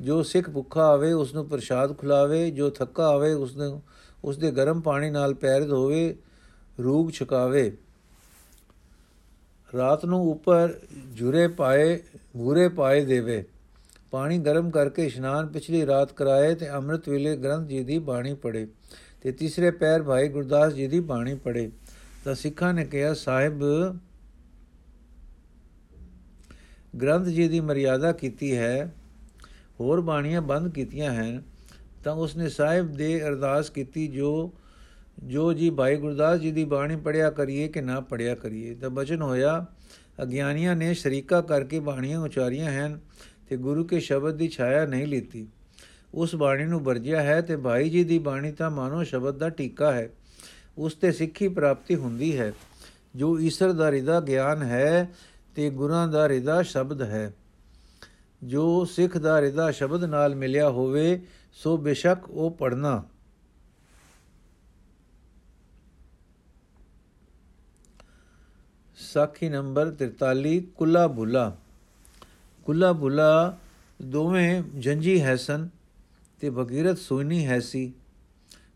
ਜੋ 0.00 0.22
ਸਿੱਖ 0.22 0.50
ਭੁੱਖਾ 0.50 0.86
ਆਵੇ 0.86 1.12
ਉਸ 1.12 1.34
ਨੂੰ 1.34 1.48
ਪ੍ਰਸ਼ਾਦ 1.48 1.92
ਖਿਲਾਵੇ, 1.92 2.50
ਜੋ 2.50 2.70
ਥੱਕਾ 2.70 3.08
ਆਵੇ 3.08 3.32
ਉਸ 3.32 3.56
ਨੂੰ 3.56 3.82
ਉਸ 4.24 4.38
ਦੇ 4.38 4.50
ਗਰਮ 4.50 4.80
ਪਾਣੀ 4.80 5.10
ਨਾਲ 5.10 5.34
ਪੈਰ 5.34 5.64
ਧੋਵੇ 5.64 6.14
ਰੂਗ 6.84 7.10
ਛਕਾਵੇ। 7.10 7.70
ਰਾਤ 9.72 10.04
ਨੂੰ 10.04 10.20
ਉੱਪਰ 10.30 10.74
ਝੁਰੇ 11.18 11.48
ਪਾਏ 11.48 11.96
ਭੂਰੇ 12.36 12.68
ਪਾਏ 12.68 13.04
ਦੇਵੇ। 13.04 13.44
ਪਾਣੀ 14.10 14.38
ਗਰਮ 14.38 14.70
ਕਰਕੇ 14.70 15.04
ਇਸ਼ਨਾਨ 15.06 15.46
ਪਿਛਲੀ 15.46 15.86
ਰਾਤ 15.86 16.12
ਕਰਾਏ 16.12 16.54
ਤੇ 16.54 16.70
ਅੰਮ੍ਰਿਤ 16.70 17.08
ਵੇਲੇ 17.08 17.36
ਗ੍ਰੰਥ 17.36 17.68
ਜੀ 17.68 17.82
ਦੀ 17.84 17.98
ਬਾਣੀ 17.98 18.34
ਪੜੇ 18.34 18.66
ਤੇ 19.22 19.32
ਤੀਸਰੇ 19.32 19.70
ਪੈਰ 19.70 20.02
ਭਾਈ 20.02 20.28
ਗੁਰਦਾਸ 20.28 20.72
ਜੀ 20.72 20.86
ਦੀ 20.86 21.00
ਬਾਣੀ 21.00 21.34
ਪੜੇ 21.34 21.70
ਤਾਂ 22.24 22.34
ਸਿੱਖਾਂ 22.34 22.72
ਨੇ 22.74 22.84
ਕਿਹਾ, 22.84 23.14
ਸਾਹਿਬ, 23.14 23.62
ਗ੍ਰੰਥ 27.02 27.26
ਜੀ 27.26 27.48
ਦੀ 27.48 27.60
ਮਰਿਆਦਾ 27.60 28.12
ਕੀਤੀ 28.12 28.56
ਹੈ, 28.56 28.92
ਹੋਰ 29.80 30.00
ਬਾਣੀਆਂ 30.00 30.42
ਬੰਦ 30.42 30.72
ਕੀਤੀਆਂ 30.72 31.12
ਹਨ। 31.14 31.42
ਤਾਂ 32.04 32.14
ਉਸਨੇ 32.14 32.48
ਸਾਹਿਬ 32.48 32.92
ਦੇ 32.92 33.28
ਅਰਦਾਸ 33.28 33.70
ਕੀਤੀ, 33.70 34.08
ਜੋ 34.08 34.52
ਜੋ 35.18 35.52
ਜੀ 35.52 35.70
ਭਾਈ 35.70 35.96
ਗੁਰਦਾਸ 35.96 36.40
ਜੀ 36.40 36.52
ਦੀ 36.52 36.64
ਬਾਣੀ 36.64 36.96
ਪੜਿਆ 36.96 37.30
ਕਰੀਏ 37.30 37.68
ਕਿ 37.68 37.80
ਨਾ 37.80 38.00
ਪੜਿਆ 38.00 38.34
ਕਰੀਏ। 38.34 38.74
ਤਾਂ 38.74 38.90
ਬਚਨ 38.90 39.22
ਹੋਇਆ, 39.22 39.66
ਅਗਿਆਨੀਆਂ 40.22 40.76
ਨੇ 40.76 40.94
ਸ਼ਰੀਕਾ 40.94 41.40
ਕਰਕੇ 41.40 41.80
ਬਾਣੀਆਂ 41.80 42.20
ਉਚਾਰੀਆਂ 42.20 42.70
ਹਨ 42.70 43.00
ਤੇ 43.48 43.56
ਗੁਰੂ 43.56 43.84
ਕੇ 43.84 44.00
ਸ਼ਬਦ 44.00 44.34
ਦੀ 44.34 44.48
ਛਾਇਆ 44.48 44.86
ਨਹੀਂ 44.86 45.06
ਲੀਤੀ। 45.06 45.46
ਉਸ 46.14 46.34
ਬਾਣੀ 46.34 46.64
ਨੂੰ 46.64 46.80
ਵਰਜਿਆ 46.80 47.22
ਹੈ 47.22 47.40
ਤੇ 47.40 47.56
ਭਾਈ 47.56 47.90
ਜੀ 47.90 48.04
ਦੀ 48.04 48.18
ਬਾਣੀ 48.18 48.52
ਤਾਂ 48.52 48.70
ਮਾਨੋ 48.70 49.04
ਸ਼ਬਦ 49.04 49.38
ਦਾ 49.38 49.48
ਟੀਕਾ 49.48 49.92
ਹੈ। 49.92 50.10
ਉਸ 50.78 50.94
ਤੇ 50.94 51.12
ਸਿੱਖੀ 51.12 51.48
ਪ੍ਰਾਪਤੀ 51.48 51.94
ਹੁੰਦੀ 51.94 52.38
ਹੈ। 52.38 52.52
ਜੋ 53.16 53.40
ਈਸ਼ਰ 53.40 53.72
ਦਾ 53.72 53.90
ਰਿਦਾ 53.90 54.20
ਗਿਆਨ 54.20 54.62
ਹੈ 54.62 55.10
ਤੇ 55.54 55.70
ਗੁਰਾਂ 55.70 56.08
ਦਾ 56.08 56.28
ਰਿਦਾ 56.28 56.62
ਸ਼ਬਦ 56.62 57.02
ਹੈ। 57.02 57.34
ਜੋ 58.42 58.84
ਸਿੱਖ 58.84 59.18
ਦਾ 59.18 59.40
ਰਿਦਾ 59.40 59.70
ਸ਼ਬਦ 59.70 60.04
ਨਾਲ 60.04 60.34
ਮਿਲਿਆ 60.34 60.70
ਹੋਵੇ 60.70 61.20
ਸੋ 61.54 61.76
ਬੇਸ਼ੱਕ 61.76 62.30
ਉਹ 62.30 62.50
ਪੜਨਾ 62.50 63.02
ਸਾਖੀ 68.96 69.48
ਨੰਬਰ 69.48 69.90
43 69.90 70.60
ਕੁੱਲਾ 70.60 71.06
ਬੁਲਾ। 71.06 71.56
ਕੁੱਲਾ 72.64 72.92
ਬੁਲਾ 72.92 73.58
ਦੋਵੇਂ 74.02 74.62
ਜੰਜੀ 74.78 75.20
ਹੈਸਨ 75.20 75.68
ਤੇ 76.40 76.50
ਭਗੀਰਥ 76.50 76.98
ਸੋਇਨੀ 76.98 77.46
ਹੈਸੀ 77.46 77.92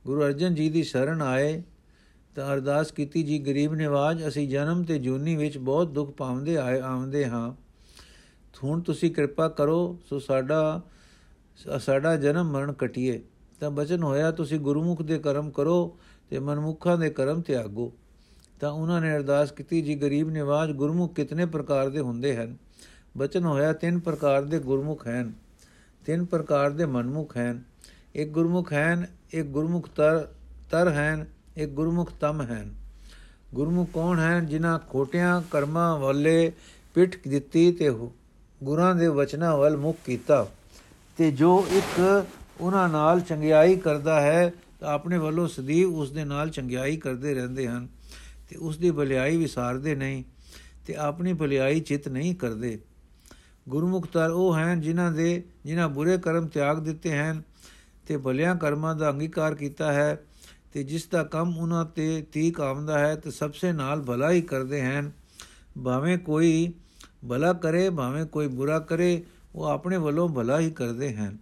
ਗੁਰੂ 0.06 0.22
ਅਰਜਨ 0.22 0.54
ਜੀ 0.54 0.70
ਦੀ 0.70 0.82
ਸ਼ਰਨ 0.82 1.22
ਆਏ 1.22 1.62
ਤਾਂ 2.34 2.54
ਅਰਦਾਸ 2.54 2.92
ਕੀਤੀ, 2.92 3.22
ਜੀ 3.22 3.38
ਗਰੀਬ 3.38 3.74
ਨਿਵਾਜ, 3.74 4.28
ਅਸੀਂ 4.28 4.48
ਜਨਮ 4.48 4.84
ਤੇ 4.84 4.98
ਜੂਨੀ 4.98 5.36
ਵਿੱਚ 5.36 5.58
ਬਹੁਤ 5.58 5.88
ਦੁੱਖ 5.88 6.10
ਪਾਉਂਦੇ 6.10 6.56
ਆਏ 6.56 6.80
ਆਉਂਦੇ 6.80 7.26
ਹਾਂ। 7.26 7.52
ਹੁਣ 8.64 8.80
ਤੁਸੀਂ 8.80 9.10
ਕਿਰਪਾ 9.10 9.48
ਕਰੋ, 9.48 9.98
ਸੋ 10.08 10.18
ਸਾਡਾ 10.18 10.82
ਸਾਡਾ 11.80 12.16
ਜਨਮ 12.16 12.50
ਮਰਨ 12.50 12.72
ਕਟਿਏ। 12.72 13.22
ਤਾਂ 13.60 13.70
ਬਚਨ 13.70 14.02
ਹੋਇਆ 14.02 14.30
ਤੁਸੀਂ 14.30 14.60
ਗੁਰਮੁਖ 14.60 15.02
ਦੇ 15.02 15.18
ਕਰਮ 15.18 15.50
ਕਰੋ 15.50 15.98
ਤੇ 16.30 16.38
ਮਨਮੁਖਾਂ 16.38 16.98
ਦੇ 16.98 17.10
ਕਰਮ 17.10 17.40
ਤਿਆਗੋ। 17.40 17.92
ਤਾਂ 18.60 18.70
ਉਹਨਾਂ 18.70 19.00
ਨੇ 19.00 19.16
ਅਰਦਾਸ 19.16 19.52
ਕੀਤੀ, 19.52 19.82
ਜੀ 19.82 19.94
ਗਰੀਬ 19.94 20.30
ਨਿਵਾਜ, 20.30 20.72
ਗੁਰਮੁਖ 20.72 21.14
ਕਿਤਨੇ 21.14 21.46
ਪ੍ਰਕਾਰ 21.46 21.88
ਦੇ 21.88 22.00
ਹੁੰਦੇ 22.00 22.36
ਹਨ? 22.36 22.56
ਬਚਨ 23.18 23.44
ਹੋਇਆ, 23.44 23.72
ਤਿੰਨ 23.72 23.98
ਪ੍ਰਕਾਰ 23.98 24.42
ਦੇ 24.42 24.58
ਗੁਰਮੁਖ 24.58 25.08
ਹਨ। 25.08 25.32
ਤਿੰਨ 26.06 26.24
ਪ੍ਰਕਾਰ 26.24 26.70
ਦੇ 26.70 26.86
ਮਨਮੁਖ 26.86 27.36
ਹਨ। 27.36 27.62
ਇੱਕ 28.14 28.30
ਗੁਰਮੁਖ 28.30 28.72
ਹਨ, 28.72 29.06
ਇੱਕ 29.32 29.46
ਗੁਰਮੁਖ 29.48 29.88
ਤਰ 29.96 30.28
ਤਰ 30.70 30.88
ਹਨ, 30.88 31.26
ਇੱਕ 31.56 31.70
ਗੁਰਮੁਖ 31.70 32.12
ਤਮ 32.20 32.42
ਹਨ। 32.42 32.74
ਗੁਰਮੁਖ 33.54 33.90
ਕੌਣ 33.90 34.18
ਹਨ? 34.18 34.46
ਜਿਨ੍ਹਾਂ 34.46 34.78
ਖੋਟਿਆਂ 34.78 35.42
ਕਰਮਾਂ 35.50 35.98
ਵਾਲੇ 35.98 36.52
ਪਿੱਠ 36.94 37.16
ਦਿੱਤੀ 37.28 37.72
ਤੇ 37.72 37.90
ਗੁਰਾਂ 38.62 38.94
ਦੇ 38.94 39.08
ਵਚਨਾਂ 39.08 39.56
ਵੱਲ 39.56 39.76
ਮੁਖ 39.76 39.96
ਕੀਤਾ। 40.06 40.46
ਤੇ 41.18 41.30
ਜੋ 41.30 41.66
ਇੱਕ 41.70 42.26
ਉਹਨਾਂ 42.60 42.88
ਨਾਲ 42.88 43.20
ਚੰਗਿਆਈ 43.20 43.76
ਕਰਦਾ 43.76 44.20
ਹੈ, 44.20 44.52
ਤਾਂ 44.80 44.88
ਆਪਣੇ 44.88 45.18
ਵੱਲੋਂ 45.18 45.46
ਸਦੀਵ 45.48 45.94
ਉਸ 45.94 46.10
ਦੇ 46.10 46.24
ਨਾਲ 46.24 46.50
ਚੰਗਿਆਈ 46.50 46.96
ਕਰਦੇ 46.96 47.34
ਰਹਿੰਦੇ 47.34 47.66
ਹਨ 47.68 47.88
ਤੇ 48.50 48.56
ਉਸ 48.56 48.76
ਦੀ 48.78 48.90
ਭਲਾਈ 48.90 49.36
ਵਿਸਾਰਦੇ 49.36 49.94
ਨਹੀਂ 49.94 50.22
ਤੇ 50.86 50.94
ਆਪਣੀ 50.96 51.32
ਭਲਾਈ 51.32 51.80
ਚਿਤ 51.80 52.08
ਨਹੀਂ 52.08 52.34
ਕਰਦੇ। 52.34 52.78
ਗੁਰਮੁਖਤਰ 53.68 54.30
ਉਹ 54.30 54.54
ਹਨ 54.54 54.80
ਜਿਨ੍ਹਾਂ 54.80 55.10
ਦੇ, 55.12 55.42
ਜਿਨ੍ਹਾਂ 55.64 55.88
ਬੁਰੇ 55.88 56.16
ਕਰਮ 56.18 56.46
ਤਿਆਗ 56.46 56.78
ਦਿੱਤੇ 56.78 57.16
ਹਨ 57.18 57.42
ਤੇ 58.06 58.16
ਭਲਿਆਂ 58.16 58.54
ਕਰਮਾਂ 58.56 58.94
ਦਾ 58.94 59.10
ਅੰਗੀਕਾਰ 59.10 59.54
ਕੀਤਾ 59.54 59.92
ਹੈ 59.92 60.18
ਤੇ 60.72 60.82
ਜਿਸ 60.82 61.06
ਦਾ 61.06 61.22
ਕੰਮ 61.24 61.56
ਉਹਨਾਂ 61.58 61.84
ਤੇ 61.84 62.26
ਤੀਕ 62.32 62.60
ਆਉਂਦਾ 62.60 62.98
ਹੈ, 62.98 63.14
ਤੇ 63.16 63.30
ਸਭਸੇ 63.30 63.72
ਨਾਲ 63.72 64.02
ਭਲਾ 64.02 64.30
ਹੀ 64.30 64.40
ਕਰਦੇ 64.42 64.82
ਹਨ। 64.82 65.10
ਭਾਵੇਂ 65.84 66.18
ਕੋਈ 66.18 66.72
ਭਲਾ 67.28 67.52
ਕਰੇ, 67.52 67.90
ਭਾਵੇਂ 67.90 68.24
ਕੋਈ 68.26 68.46
ਬੁਰਾ 68.46 68.78
ਕਰੇ 68.78 69.22
ਉਹ 69.58 69.64
ਆਪਣੇ 69.64 69.96
ਵੱਲੋਂ 69.96 70.28
ਭਲਾ 70.28 70.60
ਹੀ 70.60 70.70
ਕਰਦੇ 70.70 71.14
ਹਨ। 71.14 71.38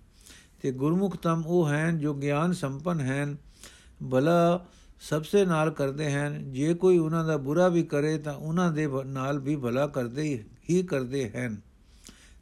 ਤੇ 0.63 0.73
ਗੁਰਮੁਖ 0.73 1.17
ਤਮ 1.17 1.43
ਉਹ 1.47 1.69
ਹਨ 1.69 1.99
ਜੋ 1.99 2.15
ਗਿਆਨ 2.15 2.53
ਸੰਪਨ 2.53 3.01
ਹਨ, 3.01 3.37
ਭਲਾ 4.11 4.67
ਸਭਸੇ 5.01 5.45
ਨਾਲ 5.45 5.71
ਕਰਦੇ 5.71 6.13
ਹਨ। 6.13 6.53
ਜੇ 6.53 6.75
ਕੋਈ 6.75 6.99
ਉਹਨਾਂ 6.99 7.25
ਦਾ 7.25 7.37
ਬੁਰਾ 7.37 7.69
ਵੀ 7.69 7.83
ਕਰੇ 7.83 8.19
ਤਾਂ 8.19 8.35
ਉਹਨਾਂ 8.35 8.73
ਦੇ 8.73 8.89
ਨਾਲ 9.07 9.39
ਵੀ 9.39 9.57
ਭਲਾ 9.57 9.87
ਕਰਦੇ 9.87 10.45
ਹੀ 10.71 10.83
ਕਰਦੇ 10.83 11.31
ਹਨ। 11.31 11.57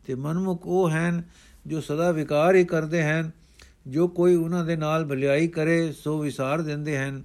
ਤੇ 0.06 0.14
ਮਨਮੁਖ 0.14 0.62
ਉਹ 0.64 0.90
ਹਨ 0.90 1.22
ਜੋ 1.66 1.80
ਸਦਾ 1.80 2.10
ਵਿਕਾਰ 2.10 2.54
ਹੀ 2.54 2.64
ਕਰਦੇ 2.64 3.02
ਹਨ। 3.02 3.30
ਜੋ 3.87 4.08
ਕੋਈ 4.08 4.34
ਉਹਨਾਂ 4.34 4.64
ਦੇ 4.64 4.76
ਨਾਲ 4.76 5.04
ਭਲਾਈ 5.04 5.48
ਕਰੇ, 5.48 5.92
ਸੋ 5.92 6.18
ਵਿਸਾਰ 6.18 6.62
ਦਿੰਦੇ 6.62 6.98
ਹਨ। 6.98 7.24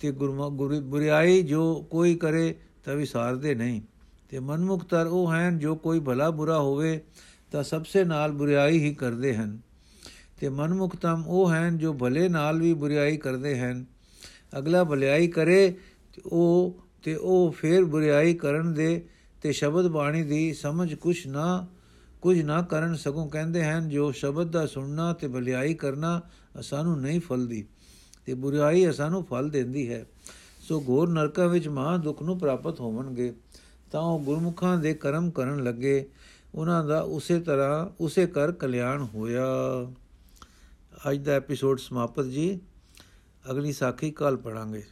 ਤੇ 0.00 0.10
ਗੁਰੂ, 0.10 0.50
ਬੁਰੀਾਈ 0.80 1.42
ਜੋ 1.42 1.86
ਕੋਈ 1.90 2.14
ਕਰੇ 2.14 2.54
ਤਾਂ 2.84 2.94
ਵਿਸਾਰਦੇ 2.94 3.54
ਨਹੀਂ। 3.54 3.82
ਤੇ 4.28 4.38
ਮਨਮੁਖਤਰ 4.38 5.06
ਉਹ 5.06 5.32
ਹਨ 5.32 5.58
ਜੋ 5.58 5.76
ਕੋਈ 5.76 6.00
ਭਲਾ 6.00 6.30
ਬੁਰਾ 6.30 6.58
ਹੋਵੇ 6.58 7.04
ਤਾਂ 7.52 7.62
ਸਭਸੇ 7.62 8.04
ਨਾਲ 8.04 8.32
ਬੁਰੀਾਈ 8.32 8.78
ਹੀ 8.78 8.94
ਕਰਦੇ 8.94 9.34
ਹਨ। 9.36 9.58
ਤੇ 10.40 10.48
ਮਨਮੁਖਤਮ 10.48 11.24
ਉਹ 11.26 11.50
ਹਨ 11.50 11.78
ਜੋ 11.78 11.92
ਭਲੇ 11.92 12.28
ਨਾਲ 12.28 12.60
ਵੀ 12.60 12.72
ਬੁਰੀਾਈ 12.74 13.16
ਕਰਦੇ 13.16 13.58
ਹਨ। 13.60 13.84
ਅਗਲਾ 14.58 14.84
ਭਲਾਈ 14.84 15.28
ਕਰੇ 15.28 15.68
ਤੇ 16.12 16.22
ਉਹ 16.26 16.80
ਤੇ 17.02 17.14
ਉਹ 17.14 17.50
ਫੇਰ 17.52 17.84
ਬੁਰੀਾਈ 17.84 18.34
ਕਰਨ 18.34 18.72
ਦੇ 18.74 19.04
ਤੇ 19.42 19.52
ਸ਼ਬਦ 19.52 19.88
ਬਾਣੀ 19.88 20.22
ਦੀ 20.22 20.52
ਸਮਝ 20.52 20.94
ਕੁਛ 20.94 21.26
ਨਾ, 21.26 21.66
ਕੁਝ 22.22 22.40
ਨਾ 22.42 22.60
ਕਰਨ 22.62 22.94
ਸਗੋਂ 22.94 23.28
ਕਹਿੰਦੇ 23.28 23.64
ਹਨ, 23.64 23.88
ਜੋ 23.88 24.10
ਸ਼ਬਦ 24.12 24.50
ਦਾ 24.50 24.66
ਸੁਣਨਾ 24.66 25.12
ਤੇ 25.12 25.28
ਭਲਾਈ 25.28 25.74
ਕਰਨਾ 25.74 26.20
ਸਾਨੂੰ 26.60 27.00
ਨਹੀਂ 27.00 27.20
ਫਲਦੀ, 27.20 27.64
ਤੇ 28.26 28.34
ਬੁਰੀਾਈ 28.34 28.92
ਸਾਨੂੰ 28.92 29.24
ਫਲ 29.24 29.48
ਦਿੰਦੀ 29.48 29.88
ਹੈ। 29.92 30.04
ਸੋ 30.60 30.80
ਘੋਰ 30.88 31.08
ਨਰਕਾਂ 31.08 31.48
ਵਿੱਚ 31.48 31.68
ਮਹਾ 31.68 31.96
ਦੁੱਖ 31.96 32.22
ਨੂੰ 32.22 32.38
ਪ੍ਰਾਪਤ 32.38 32.80
ਹੋਵਣਗੇ, 32.80 33.32
ਤਾਂ 33.92 34.00
ਉਹ 34.00 34.20
ਗੁਰਮੁਖਾਂ 34.20 34.76
ਦੇ 34.78 34.94
ਕਰਮ 34.94 35.30
ਕਰਨ 35.30 35.62
ਲੱਗੇ 35.64 36.06
ਉਹਨਾਂ 36.54 36.84
ਦਾ 36.84 37.00
ਉਸੇ 37.00 37.40
ਤਰ੍ਹਾਂ 37.40 37.96
ਉਸੇ 38.00 38.26
ਕਰ 38.26 38.52
ਕਲਿਆਣ 38.52 39.02
ਹੋਇਆ। 39.02 39.44
ਅੱਜ 41.10 41.16
ਦਾ 41.16 41.32
ਐਪੀਸੋਡ 41.32 41.78
ਸਮਾਪਤ 41.78 42.24
ਜੀ। 42.24 42.60
ਅਗਲੀ 43.50 43.72
ਸਾਖੀ 43.72 44.10
ਕੱਲ 44.10 44.36
ਪੜਾਂਗੇ 44.36 44.82